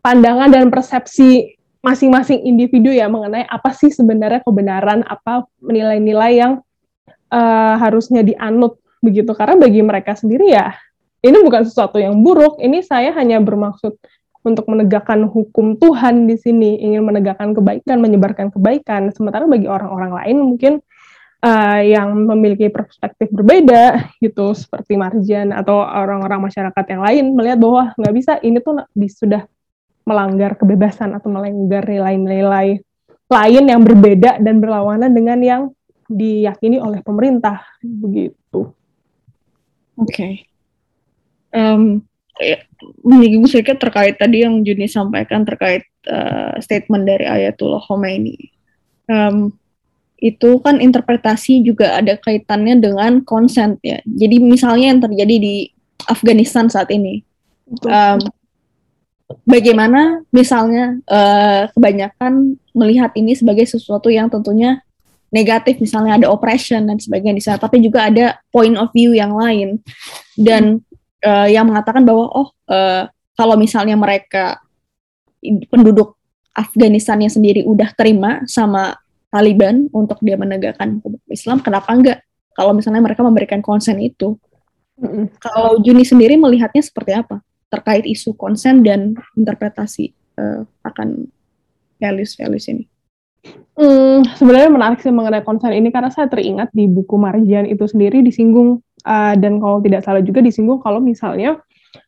[0.06, 6.54] pandangan dan persepsi masing-masing individu ya mengenai apa sih sebenarnya kebenaran, apa nilai-nilai yang
[7.32, 9.32] uh, harusnya dianut begitu.
[9.38, 10.74] Karena bagi mereka sendiri ya
[11.26, 12.62] ini bukan sesuatu yang buruk.
[12.62, 13.98] Ini saya hanya bermaksud
[14.46, 19.12] untuk menegakkan hukum Tuhan di sini, ingin menegakkan kebaikan, menyebarkan kebaikan.
[19.12, 20.74] Sementara bagi orang-orang lain mungkin
[21.44, 27.82] uh, yang memiliki perspektif berbeda gitu, seperti Marjan atau orang-orang masyarakat yang lain melihat bahwa
[28.00, 29.44] nggak bisa ini tuh sudah
[30.08, 32.80] melanggar kebebasan atau melanggar nilai-nilai
[33.28, 35.62] lain yang berbeda dan berlawanan dengan yang
[36.08, 38.72] diyakini oleh pemerintah begitu.
[40.00, 40.08] Oke.
[40.08, 40.34] Okay.
[41.52, 42.08] Um,
[43.04, 48.38] menyinggung sedikit terkait tadi yang Juni sampaikan terkait uh, statement dari Ayatullah Khomeini.
[49.12, 49.52] Um,
[50.18, 54.02] itu kan interpretasi juga ada kaitannya dengan consent ya.
[54.06, 55.56] Jadi misalnya yang terjadi di
[56.08, 57.22] Afghanistan saat ini,
[57.86, 58.18] um,
[59.44, 64.80] bagaimana misalnya uh, kebanyakan melihat ini sebagai sesuatu yang tentunya
[65.28, 69.36] negatif misalnya ada oppression dan sebagainya di sana tapi juga ada point of view yang
[69.36, 69.84] lain.
[70.40, 70.80] Dan
[71.28, 73.04] uh, yang mengatakan bahwa oh uh,
[73.36, 74.64] kalau misalnya mereka
[75.70, 76.16] penduduk
[76.58, 78.98] Afghanistannya sendiri udah terima sama
[79.30, 82.20] Taliban untuk dia menegakkan hukum Islam kenapa enggak?
[82.58, 84.40] Kalau misalnya mereka memberikan konsen itu.
[84.98, 85.26] Mm -hmm.
[85.38, 87.38] kalau Juni sendiri melihatnya seperti apa
[87.68, 91.28] terkait isu konsen dan interpretasi uh, akan
[92.00, 92.86] values-values ini.
[93.78, 98.26] Hmm, sebenarnya menarik sih mengenai konsen ini karena saya teringat di buku Marjan itu sendiri
[98.26, 101.62] disinggung uh, dan kalau tidak salah juga disinggung kalau misalnya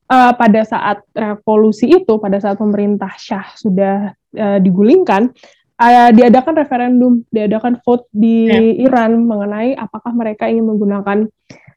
[0.10, 5.30] uh, pada saat revolusi itu pada saat pemerintah Syah sudah uh, digulingkan
[5.78, 8.89] uh, diadakan referendum diadakan vote di yeah.
[8.89, 11.30] Iran mengenai apakah mereka ingin menggunakan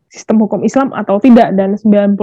[0.09, 2.17] sistem hukum Islam atau tidak dan 90%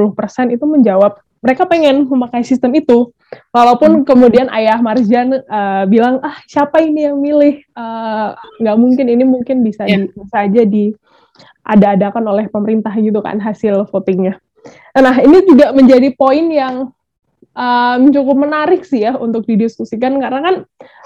[0.53, 3.11] itu menjawab mereka pengen memakai sistem itu
[3.55, 4.05] walaupun hmm.
[4.05, 9.63] kemudian ayah Marjan uh, bilang ah siapa ini yang milih uh, nggak mungkin ini mungkin
[9.63, 10.03] bisa yeah.
[10.03, 10.85] di, bisa aja di
[11.63, 14.37] ada-adakan oleh pemerintah gitu kan hasil votingnya
[14.93, 16.91] nah ini juga menjadi poin yang
[17.55, 20.55] um, cukup menarik sih ya untuk didiskusikan karena kan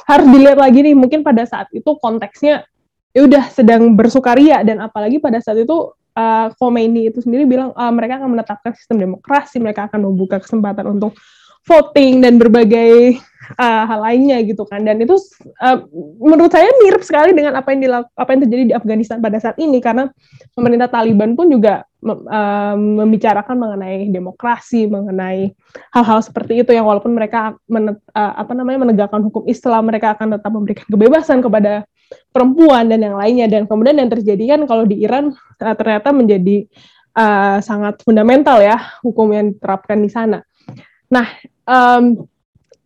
[0.10, 2.66] harus dilihat lagi nih mungkin pada saat itu konteksnya
[3.14, 7.92] ya udah sedang bersukaria dan apalagi pada saat itu uh, Khomeini itu sendiri bilang uh,
[7.94, 11.18] mereka akan menetapkan sistem demokrasi, mereka akan membuka kesempatan untuk
[11.64, 13.16] voting dan berbagai
[13.56, 14.84] uh, hal lainnya gitu kan.
[14.84, 15.16] Dan itu
[15.64, 15.78] uh,
[16.20, 19.80] menurut saya mirip sekali dengan apa yang apa yang terjadi di Afghanistan pada saat ini
[19.80, 20.12] karena
[20.54, 25.56] pemerintah Taliban pun juga membicarakan mengenai demokrasi, mengenai
[25.96, 30.52] hal-hal seperti itu yang walaupun mereka menet, apa namanya menegakkan hukum Islam, mereka akan tetap
[30.52, 31.88] memberikan kebebasan kepada
[32.34, 36.66] perempuan dan yang lainnya dan kemudian yang terjadi kan kalau di Iran ternyata menjadi
[37.18, 40.42] uh, sangat fundamental ya hukum yang diterapkan di sana.
[41.10, 41.28] Nah
[41.66, 42.26] um,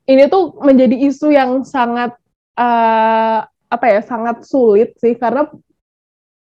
[0.08, 2.16] ini tuh menjadi isu yang sangat
[2.56, 5.52] uh, apa ya sangat sulit sih karena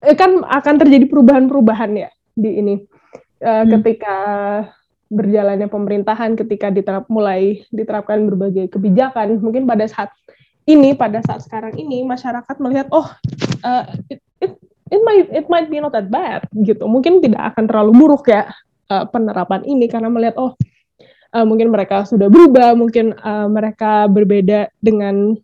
[0.05, 2.75] eh, kan akan terjadi perubahan-perubahan ya di ini
[3.41, 3.69] uh, hmm.
[3.81, 4.17] ketika
[5.09, 10.11] berjalannya pemerintahan ketika diterap mulai diterapkan berbagai kebijakan mungkin pada saat
[10.65, 13.09] ini pada saat sekarang ini masyarakat melihat oh
[13.65, 14.57] uh, it, it
[14.89, 16.85] it might it might be not that bad gitu.
[16.89, 18.49] Mungkin tidak akan terlalu buruk ya
[18.89, 20.57] uh, penerapan ini karena melihat oh
[21.37, 25.37] uh, mungkin mereka sudah berubah mungkin uh, mereka berbeda dengan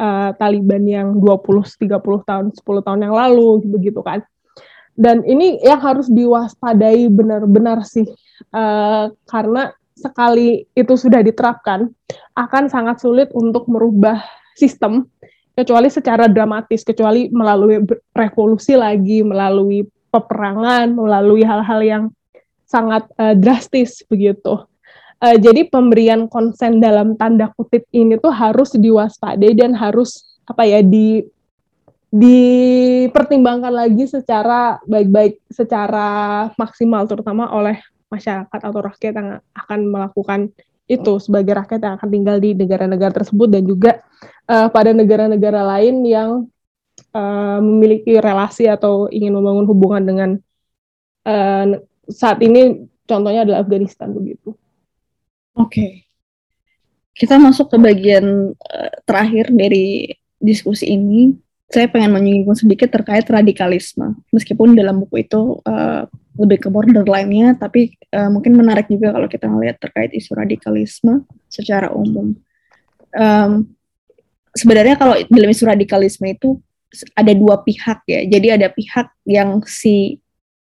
[0.00, 4.24] uh, Taliban yang 20 30 tahun 10 tahun yang lalu begitu kan.
[4.92, 8.04] Dan ini yang harus diwaspadai benar-benar sih
[8.52, 11.88] uh, karena sekali itu sudah diterapkan
[12.36, 14.20] akan sangat sulit untuk merubah
[14.56, 15.08] sistem
[15.52, 17.84] kecuali secara dramatis kecuali melalui
[18.16, 22.04] revolusi lagi melalui peperangan melalui hal-hal yang
[22.68, 24.64] sangat uh, drastis begitu.
[25.22, 30.80] Uh, jadi pemberian konsen dalam tanda kutip ini tuh harus diwaspadai dan harus apa ya
[30.80, 31.22] di
[32.12, 37.80] dipertimbangkan lagi secara baik-baik secara maksimal terutama oleh
[38.12, 40.40] masyarakat atau rakyat yang akan melakukan
[40.90, 44.02] itu sebagai rakyat yang akan tinggal di negara-negara tersebut dan juga
[44.50, 46.30] uh, pada negara-negara lain yang
[47.14, 50.30] uh, memiliki relasi atau ingin membangun hubungan dengan
[51.26, 51.78] uh,
[52.10, 54.54] saat ini contohnya adalah Afghanistan begitu.
[55.54, 55.68] Oke.
[55.68, 55.92] Okay.
[57.12, 61.36] Kita masuk ke bagian uh, terakhir dari diskusi ini
[61.72, 64.12] saya pengen menyinggung sedikit terkait radikalisme.
[64.28, 69.46] Meskipun dalam buku itu uh, lebih ke borderline-nya, tapi uh, mungkin menarik juga kalau kita
[69.48, 72.32] melihat terkait isu radikalisme secara umum.
[73.12, 73.76] Um,
[74.56, 76.56] sebenarnya kalau dalam isu radikalisme itu
[77.12, 78.24] ada dua pihak ya.
[78.24, 80.20] Jadi ada pihak yang si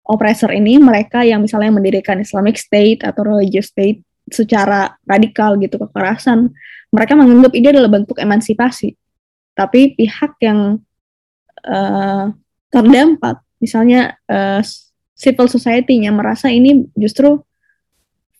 [0.04, 6.52] oppressor ini mereka yang misalnya mendirikan Islamic State atau religious state secara radikal gitu kekerasan,
[6.92, 8.94] mereka menganggap ini adalah bentuk emansipasi
[9.56, 10.84] tapi pihak yang
[11.64, 12.28] uh,
[12.68, 14.60] terdampak, misalnya uh,
[15.16, 17.40] civil society-nya merasa ini justru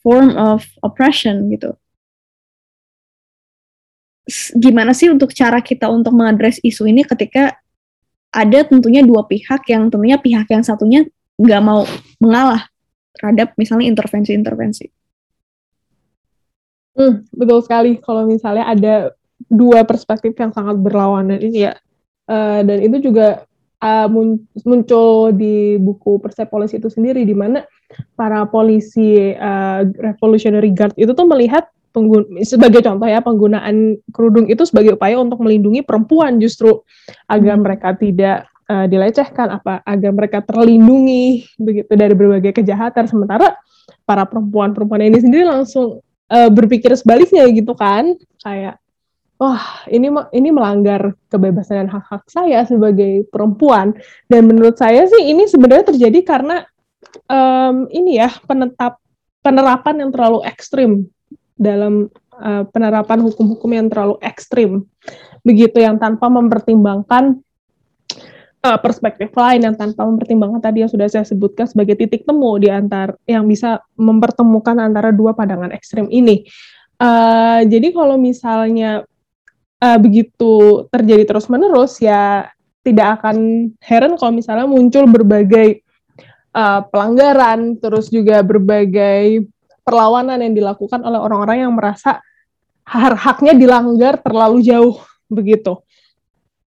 [0.05, 1.75] form of oppression gitu.
[4.55, 7.57] Gimana sih untuk cara kita untuk mengadres isu ini ketika
[8.31, 11.09] ada tentunya dua pihak yang tentunya pihak yang satunya
[11.41, 11.89] nggak mau
[12.21, 12.69] mengalah
[13.17, 14.93] terhadap misalnya intervensi-intervensi.
[16.97, 17.97] Hmm, betul sekali.
[18.01, 18.95] Kalau misalnya ada
[19.49, 21.73] dua perspektif yang sangat berlawanan ini ya
[22.29, 23.45] uh, dan itu juga
[23.87, 24.07] uh,
[24.67, 27.63] muncul di buku Persepolis itu sendiri di mana
[28.19, 31.71] para polisi uh, Revolutionary Guard itu tuh melihat
[32.45, 36.37] sebagai contoh ya penggunaan kerudung itu sebagai upaya untuk melindungi perempuan.
[36.37, 36.85] Justru
[37.25, 37.63] agar hmm.
[37.65, 43.09] mereka tidak uh, dilecehkan apa agar mereka terlindungi begitu dari berbagai kejahatan.
[43.09, 43.57] Sementara
[44.05, 48.13] para perempuan-perempuan ini sendiri langsung uh, berpikir sebaliknya gitu kan.
[48.45, 48.77] Kayak
[49.37, 53.93] wah ini ini melanggar kebebasan dan hak-hak saya sebagai perempuan
[54.33, 56.65] dan menurut saya sih ini sebenarnya terjadi karena
[57.29, 58.97] um, ini ya penetap
[59.45, 61.07] penerapan yang terlalu ekstrim
[61.57, 64.85] dalam uh, penerapan hukum-hukum yang terlalu ekstrim
[65.45, 67.39] begitu yang tanpa mempertimbangkan
[68.67, 72.73] uh, perspektif lain yang tanpa mempertimbangkan tadi yang sudah saya sebutkan sebagai titik temu di
[72.73, 76.43] antar yang bisa mempertemukan antara dua pandangan ekstrim ini.
[76.97, 79.05] Uh, jadi kalau misalnya
[79.87, 82.51] uh, begitu terjadi terus menerus ya
[82.83, 85.83] tidak akan heran kalau misalnya muncul berbagai
[86.55, 89.47] uh, pelanggaran terus juga berbagai
[89.87, 92.19] perlawanan yang dilakukan oleh orang-orang yang merasa
[92.87, 95.83] hak-haknya dilanggar terlalu jauh begitu.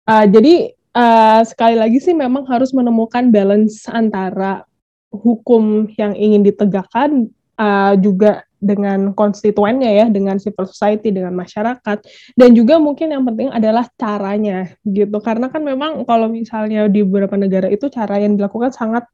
[0.06, 4.66] Uh, jadi uh, sekali lagi sih memang harus menemukan balance antara
[5.14, 11.98] hukum yang ingin ditegakkan uh, juga dengan konstituennya ya, dengan civil society, dengan masyarakat,
[12.34, 17.38] dan juga mungkin yang penting adalah caranya gitu, karena kan memang kalau misalnya di beberapa
[17.38, 19.06] negara itu cara yang dilakukan sangat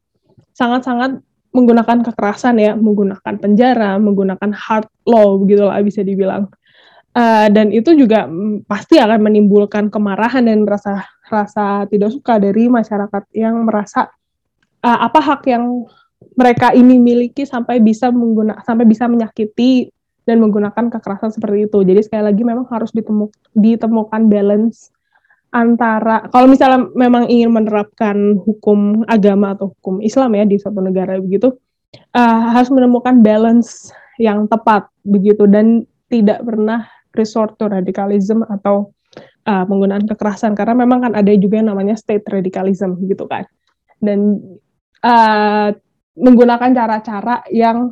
[0.57, 1.11] sangat sangat
[1.55, 6.51] menggunakan kekerasan ya, menggunakan penjara, menggunakan hard law gitu lah bisa dibilang,
[7.15, 12.67] uh, dan itu juga mm, pasti akan menimbulkan kemarahan dan rasa rasa tidak suka dari
[12.67, 14.11] masyarakat yang merasa
[14.83, 15.87] uh, apa hak yang
[16.35, 19.91] mereka ini miliki sampai bisa menggunakan sampai bisa menyakiti
[20.25, 21.79] dan menggunakan kekerasan seperti itu.
[21.85, 24.89] Jadi sekali lagi memang harus ditemuk, ditemukan balance
[25.55, 31.15] antara kalau misalnya memang ingin menerapkan hukum agama atau hukum Islam ya di suatu negara
[31.15, 31.55] begitu
[32.11, 36.83] uh, harus menemukan balance yang tepat begitu dan tidak pernah
[37.15, 38.91] resort to radikalisme atau
[39.47, 43.47] uh, penggunaan kekerasan karena memang kan ada juga yang namanya state radicalism gitu kan
[44.03, 44.43] dan
[45.07, 45.71] uh,
[46.15, 47.91] menggunakan cara-cara yang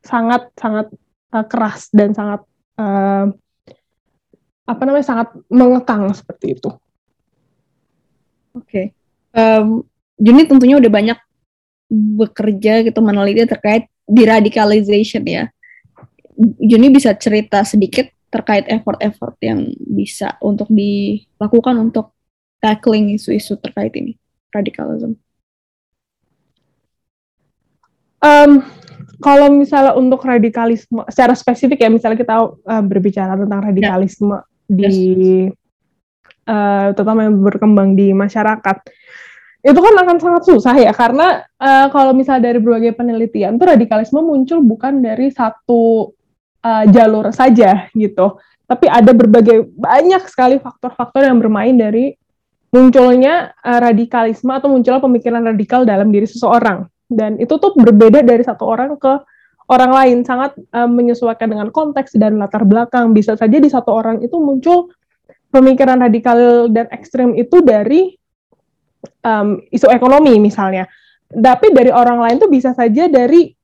[0.00, 0.88] sangat sangat
[1.36, 2.40] uh, keras dan sangat
[2.80, 3.28] uh,
[4.64, 6.70] apa namanya sangat mengekang seperti itu.
[8.50, 8.86] Oke, okay.
[9.36, 9.84] um,
[10.18, 11.18] Juni tentunya udah banyak
[11.90, 15.44] bekerja gitu meneliti terkait deradicalization ya.
[16.40, 22.14] Juni bisa cerita sedikit terkait effort-effort yang bisa untuk dilakukan untuk
[22.62, 24.14] tackling isu-isu terkait ini
[24.54, 25.18] radikalisme.
[28.20, 28.60] Um,
[29.20, 34.40] kalau misalnya untuk radikalisme secara spesifik ya misalnya kita uh, berbicara tentang radikalisme
[34.72, 34.88] yeah.
[34.88, 34.88] di
[35.48, 35.52] yes.
[36.48, 38.76] uh, terutama yang berkembang di masyarakat
[39.60, 44.24] itu kan akan sangat susah ya karena uh, kalau misalnya dari berbagai penelitian tuh radikalisme
[44.24, 46.16] muncul bukan dari satu
[46.64, 52.16] uh, jalur saja gitu tapi ada berbagai banyak sekali faktor-faktor yang bermain dari
[52.72, 58.46] munculnya uh, radikalisme atau munculnya pemikiran radikal dalam diri seseorang dan itu tuh berbeda dari
[58.46, 59.12] satu orang ke
[59.70, 64.22] orang lain sangat uh, menyesuaikan dengan konteks dan latar belakang bisa saja di satu orang
[64.22, 64.90] itu muncul
[65.50, 68.14] pemikiran radikal dan ekstrem itu dari
[69.26, 70.86] um, isu ekonomi misalnya.
[71.30, 73.54] Tapi dari orang lain tuh bisa saja dari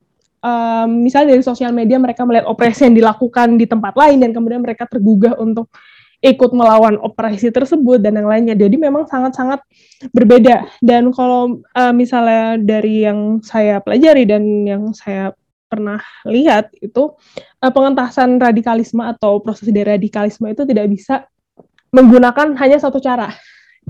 [0.43, 4.63] um, misalnya dari sosial media mereka melihat operasi yang dilakukan di tempat lain dan kemudian
[4.63, 5.71] mereka tergugah untuk
[6.25, 8.55] ikut melawan operasi tersebut dan yang lainnya.
[8.57, 9.61] Jadi memang sangat-sangat
[10.11, 10.69] berbeda.
[10.81, 15.33] Dan kalau uh, misalnya dari yang saya pelajari dan yang saya
[15.67, 17.13] pernah lihat itu
[17.61, 21.27] uh, pengentasan radikalisme atau proses deradikalisme itu tidak bisa
[21.93, 23.35] menggunakan hanya satu cara.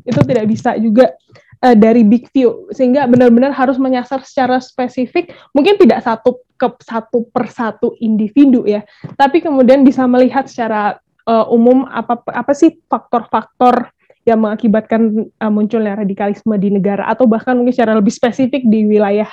[0.04, 1.14] Itu tidak bisa juga
[1.62, 7.28] uh, dari big view sehingga benar-benar harus menyasar secara spesifik mungkin tidak satu ke satu
[7.28, 8.84] per satu individu ya
[9.16, 10.96] tapi kemudian bisa melihat secara
[11.26, 13.90] uh, umum apa apa sih faktor-faktor
[14.26, 17.06] yang mengakibatkan uh, munculnya radikalisme di negara?
[17.10, 19.28] Atau bahkan mungkin secara lebih spesifik di wilayah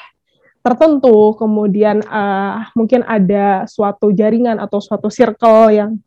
[0.64, 6.00] tertentu kemudian uh, mungkin ada suatu jaringan atau suatu circle yang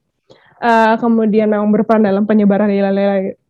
[0.65, 2.73] uh, kemudian memang berperan dalam penyebaran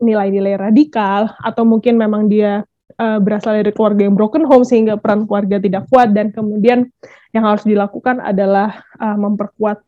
[0.02, 2.66] nilai-nilai radikal atau mungkin memang dia
[2.98, 6.90] uh, berasal dari keluarga yang broken home sehingga peran keluarga tidak kuat dan kemudian
[7.30, 9.78] yang harus dilakukan adalah uh, memperkuat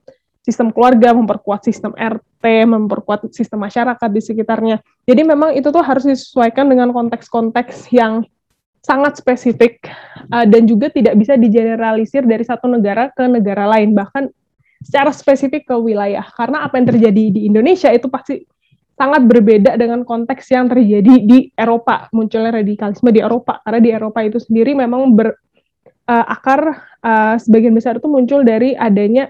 [0.48, 4.80] sistem keluarga, memperkuat sistem RT, memperkuat sistem masyarakat di sekitarnya.
[5.04, 8.24] Jadi memang itu tuh harus disesuaikan dengan konteks-konteks yang
[8.80, 9.84] sangat spesifik
[10.32, 14.32] uh, dan juga tidak bisa digeneralisir dari satu negara ke negara lain bahkan
[14.80, 18.46] secara spesifik ke wilayah karena apa yang terjadi di Indonesia itu pasti
[18.96, 24.24] sangat berbeda dengan konteks yang terjadi di Eropa munculnya radikalisme di Eropa karena di Eropa
[24.24, 29.28] itu sendiri memang berakar uh, uh, sebagian besar itu muncul dari adanya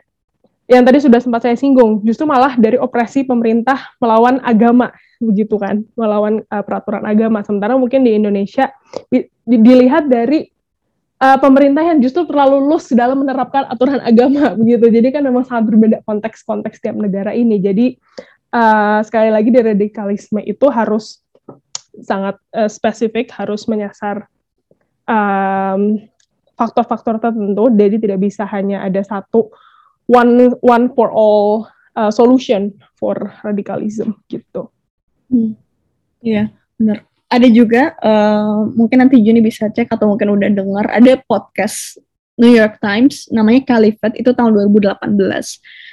[0.69, 5.83] yang tadi sudah sempat saya singgung justru malah dari operasi pemerintah melawan agama begitu kan
[5.97, 8.71] melawan uh, peraturan agama sementara mungkin di Indonesia
[9.09, 10.45] di, di, dilihat dari
[11.19, 14.87] uh, pemerintah yang justru terlalu lus dalam menerapkan aturan agama begitu.
[14.91, 17.59] Jadi kan memang sangat berbeda konteks-konteks tiap negara ini.
[17.59, 17.99] Jadi
[18.55, 21.23] uh, sekali lagi di radikalisme itu harus
[21.99, 24.31] sangat uh, spesifik, harus menyasar
[25.05, 25.99] um,
[26.55, 27.65] faktor-faktor tertentu.
[27.75, 29.51] Jadi tidak bisa hanya ada satu
[30.09, 34.73] one one for all uh, solution for radikalisme gitu.
[35.29, 35.55] Hmm.
[36.19, 36.51] Iya,
[36.81, 42.01] benar ada juga uh, mungkin nanti Juni bisa cek atau mungkin udah dengar ada podcast
[42.41, 45.13] New York Times namanya Caliphate itu tahun 2018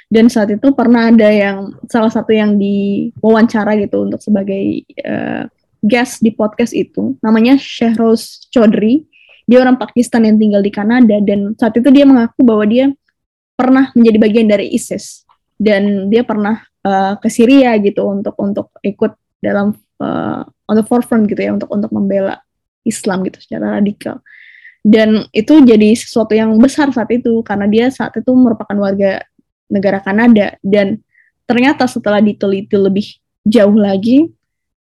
[0.08, 5.44] dan saat itu pernah ada yang salah satu yang diwawancara gitu untuk sebagai uh,
[5.84, 9.04] guest di podcast itu namanya Shehroz Chaudhry
[9.44, 12.90] dia orang Pakistan yang tinggal di Kanada dan saat itu dia mengaku bahwa dia
[13.56, 15.24] pernah menjadi bagian dari ISIS.
[15.56, 21.24] Dan dia pernah uh, ke Syria gitu untuk untuk ikut dalam uh, on the forefront
[21.24, 22.44] gitu ya untuk untuk membela
[22.84, 24.20] Islam gitu secara radikal.
[24.86, 29.24] Dan itu jadi sesuatu yang besar saat itu karena dia saat itu merupakan warga
[29.66, 30.54] negara Kanada.
[30.62, 31.02] Dan
[31.48, 34.30] ternyata setelah diteliti lebih jauh lagi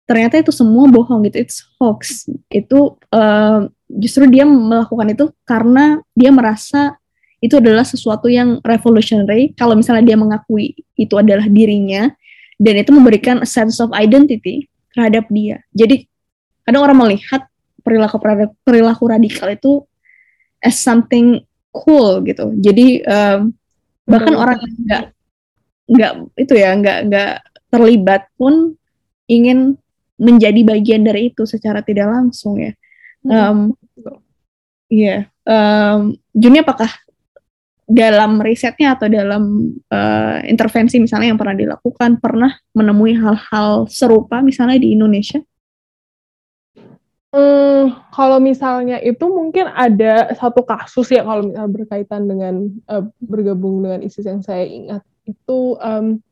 [0.06, 2.30] ternyata itu semua bohong gitu it's hoax.
[2.50, 6.98] Itu uh, justru dia melakukan itu karena dia merasa
[7.46, 12.10] itu adalah sesuatu yang revolutionary kalau misalnya dia mengakui itu adalah dirinya
[12.58, 14.66] dan itu memberikan a sense of identity
[14.98, 15.62] terhadap dia.
[15.78, 16.10] Jadi
[16.66, 17.46] kadang orang melihat
[17.86, 18.18] perilaku
[18.66, 19.86] perilaku radikal itu
[20.58, 22.50] as something cool gitu.
[22.58, 23.54] Jadi um,
[24.10, 24.42] bahkan Betul.
[24.42, 25.04] orang nggak
[25.86, 27.34] nggak itu ya nggak nggak
[27.70, 28.74] terlibat pun
[29.30, 29.78] ingin
[30.18, 32.74] menjadi bagian dari itu secara tidak langsung ya.
[33.28, 33.78] Um,
[34.86, 35.28] Iya.
[35.28, 35.44] Yeah.
[35.46, 36.90] Um, Juni apakah
[37.86, 44.82] dalam risetnya atau dalam uh, intervensi misalnya yang pernah dilakukan pernah menemui hal-hal serupa misalnya
[44.82, 45.38] di Indonesia?
[47.36, 53.84] Hmm, kalau misalnya itu mungkin ada satu kasus ya kalau misalnya berkaitan dengan uh, bergabung
[53.84, 56.24] dengan ISIS yang saya ingat itu um,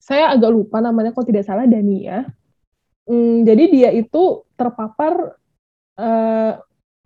[0.00, 2.24] saya agak lupa namanya kalau tidak salah Dania.
[3.04, 5.36] Hmm, jadi dia itu terpapar
[6.00, 6.52] uh,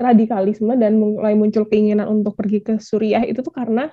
[0.02, 3.88] radikalisme dan mulai muncul keinginan untuk pergi ke Suriah itu tuh karena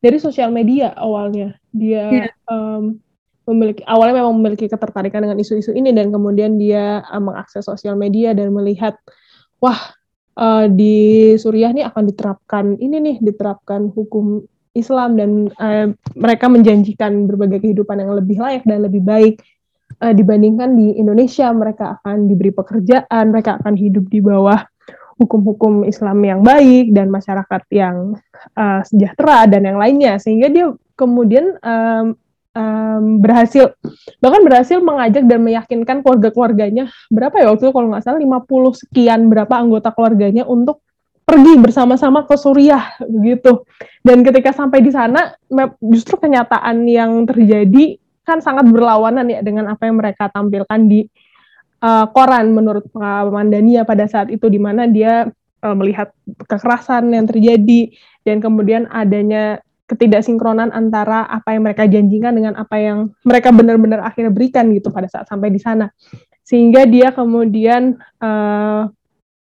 [0.00, 2.32] dari sosial media awalnya dia yeah.
[2.48, 2.96] um,
[3.44, 8.32] memiliki awalnya memang memiliki ketertarikan dengan isu-isu ini dan kemudian dia um, mengakses sosial media
[8.32, 8.96] dan melihat
[9.60, 9.92] wah
[10.40, 14.40] uh, di Suriah nih akan diterapkan ini nih diterapkan hukum
[14.72, 19.42] Islam dan uh, mereka menjanjikan berbagai kehidupan yang lebih layak dan lebih baik
[19.98, 24.62] uh, dibandingkan di Indonesia mereka akan diberi pekerjaan, mereka akan hidup di bawah
[25.20, 28.16] hukum-hukum Islam yang baik dan masyarakat yang
[28.56, 30.16] uh, sejahtera dan yang lainnya.
[30.16, 32.16] Sehingga dia kemudian um,
[32.56, 33.76] um, berhasil
[34.24, 39.20] bahkan berhasil mengajak dan meyakinkan keluarga-keluarganya berapa ya waktu itu kalau nggak salah 50 sekian
[39.28, 40.80] berapa anggota keluarganya untuk
[41.30, 43.62] pergi bersama-sama ke Suriah begitu.
[44.02, 45.30] Dan ketika sampai di sana
[45.78, 51.06] justru kenyataan yang terjadi kan sangat berlawanan ya dengan apa yang mereka tampilkan di
[51.80, 55.28] uh, koran menurut pengalaman Dania pada saat itu di mana dia
[55.64, 56.12] uh, melihat
[56.46, 57.92] kekerasan yang terjadi
[58.24, 59.60] dan kemudian adanya
[59.90, 65.10] ketidaksinkronan antara apa yang mereka janjikan dengan apa yang mereka benar-benar akhirnya berikan gitu pada
[65.10, 65.90] saat sampai di sana.
[66.46, 68.86] Sehingga dia kemudian uh,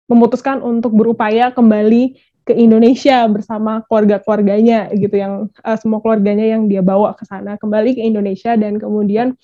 [0.07, 2.15] memutuskan untuk berupaya kembali
[2.47, 7.99] ke Indonesia bersama keluarga-keluarganya gitu yang uh, semua keluarganya yang dia bawa ke sana kembali
[7.99, 9.37] ke Indonesia dan kemudian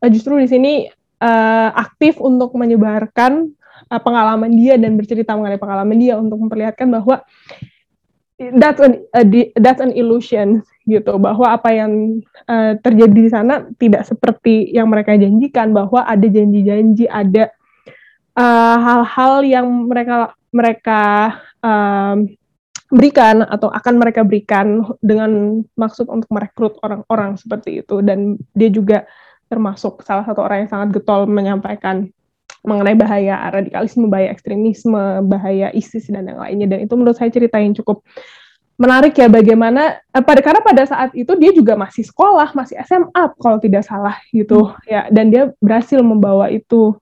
[0.00, 0.72] uh, justru di sini
[1.20, 3.52] uh, aktif untuk menyebarkan
[3.92, 7.22] uh, pengalaman dia dan bercerita mengenai pengalaman dia untuk memperlihatkan bahwa
[8.56, 14.06] that's an uh, that's an illusion gitu bahwa apa yang uh, terjadi di sana tidak
[14.06, 17.50] seperti yang mereka janjikan bahwa ada janji-janji ada
[18.36, 21.00] hal-hal uh, yang mereka mereka
[21.64, 22.28] um,
[22.90, 27.98] berikan atau akan mereka berikan dengan maksud untuk merekrut orang-orang seperti itu.
[28.02, 28.98] Dan dia juga
[29.46, 32.10] termasuk salah satu orang yang sangat getol menyampaikan
[32.66, 36.66] mengenai bahaya radikalisme, bahaya ekstremisme, bahaya ISIS dan yang lainnya.
[36.76, 38.02] Dan itu menurut saya cerita yang cukup
[38.76, 43.24] menarik ya bagaimana eh, pada karena pada saat itu dia juga masih sekolah, masih SMA
[43.38, 44.90] kalau tidak salah gitu hmm.
[44.90, 45.02] ya.
[45.14, 46.98] Dan dia berhasil membawa itu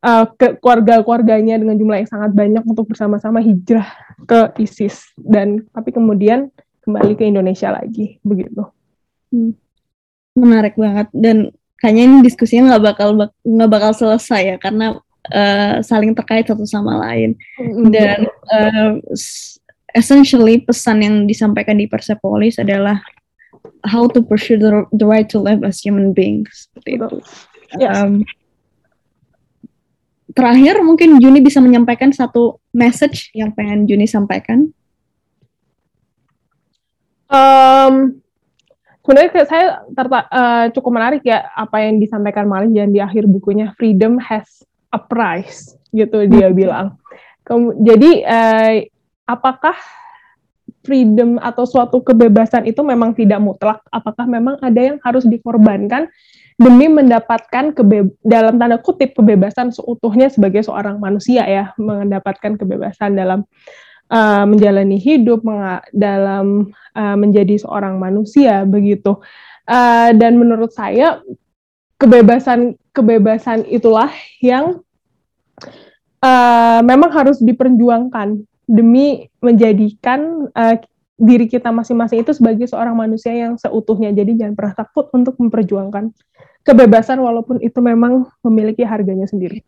[0.00, 3.86] uh, ke keluarga-keluarganya dengan jumlah yang sangat banyak untuk bersama-sama hijrah
[4.24, 6.48] ke ISIS dan tapi kemudian
[6.88, 8.64] kembali ke Indonesia lagi begitu.
[9.28, 9.52] Hmm.
[10.36, 13.08] Menarik banget dan kayaknya ini diskusinya nggak bakal
[13.44, 14.96] nggak bakal selesai ya karena
[15.32, 17.36] uh, saling terkait satu sama lain
[17.92, 18.96] dan uh,
[19.96, 23.00] essentially pesan yang disampaikan di Persepolis adalah
[23.88, 27.08] how to pursue the, the right to live as human beings seperti itu.
[27.80, 27.96] Yes.
[27.96, 28.22] Um,
[30.36, 34.70] terakhir mungkin Juni bisa menyampaikan satu message yang pengen Juni sampaikan.
[37.26, 38.22] Um,
[39.06, 44.18] sebenarnya saya terta, uh, cukup menarik ya apa yang disampaikan Malijan di akhir bukunya Freedom
[44.18, 46.98] has a price gitu dia bilang.
[47.46, 48.74] Kem jadi uh,
[49.30, 49.78] apakah
[50.82, 53.78] freedom atau suatu kebebasan itu memang tidak mutlak?
[53.94, 56.10] Apakah memang ada yang harus dikorbankan
[56.58, 63.46] demi mendapatkan kebe dalam tanda kutip kebebasan seutuhnya sebagai seorang manusia ya, mendapatkan kebebasan dalam
[64.10, 65.42] uh, menjalani hidup
[65.94, 69.18] dalam uh, menjadi seorang manusia begitu
[69.66, 71.22] uh, dan menurut saya
[71.96, 74.80] kebebasan kebebasan itulah yang
[76.20, 80.76] uh, memang harus diperjuangkan demi menjadikan uh,
[81.16, 84.12] diri kita masing-masing itu sebagai seorang manusia yang seutuhnya.
[84.12, 86.12] Jadi jangan pernah takut untuk memperjuangkan
[86.60, 89.64] kebebasan walaupun itu memang memiliki harganya sendiri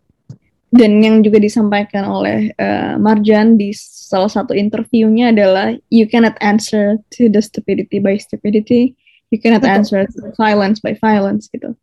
[0.69, 3.73] dan yang juga disampaikan oleh uh, Marjan di
[4.09, 8.97] salah satu interviewnya adalah you cannot answer to the stupidity by stupidity,
[9.29, 11.77] you cannot answer to violence by violence gitu.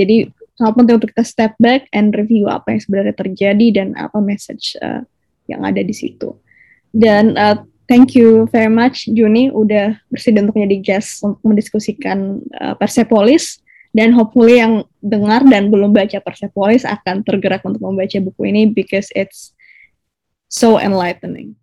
[0.00, 4.16] Jadi sangat penting untuk kita step back and review apa yang sebenarnya terjadi dan apa
[4.24, 5.04] message uh,
[5.52, 6.32] yang ada di situ.
[6.96, 7.60] Dan uh,
[7.92, 13.60] thank you very much Juni udah bersedia untuk menjadi guest untuk mendiskusikan uh, Persepolis
[13.92, 19.12] dan hopefully yang dengar dan belum baca Persepolis akan tergerak untuk membaca buku ini because
[19.12, 19.52] it's
[20.48, 21.56] so enlightening.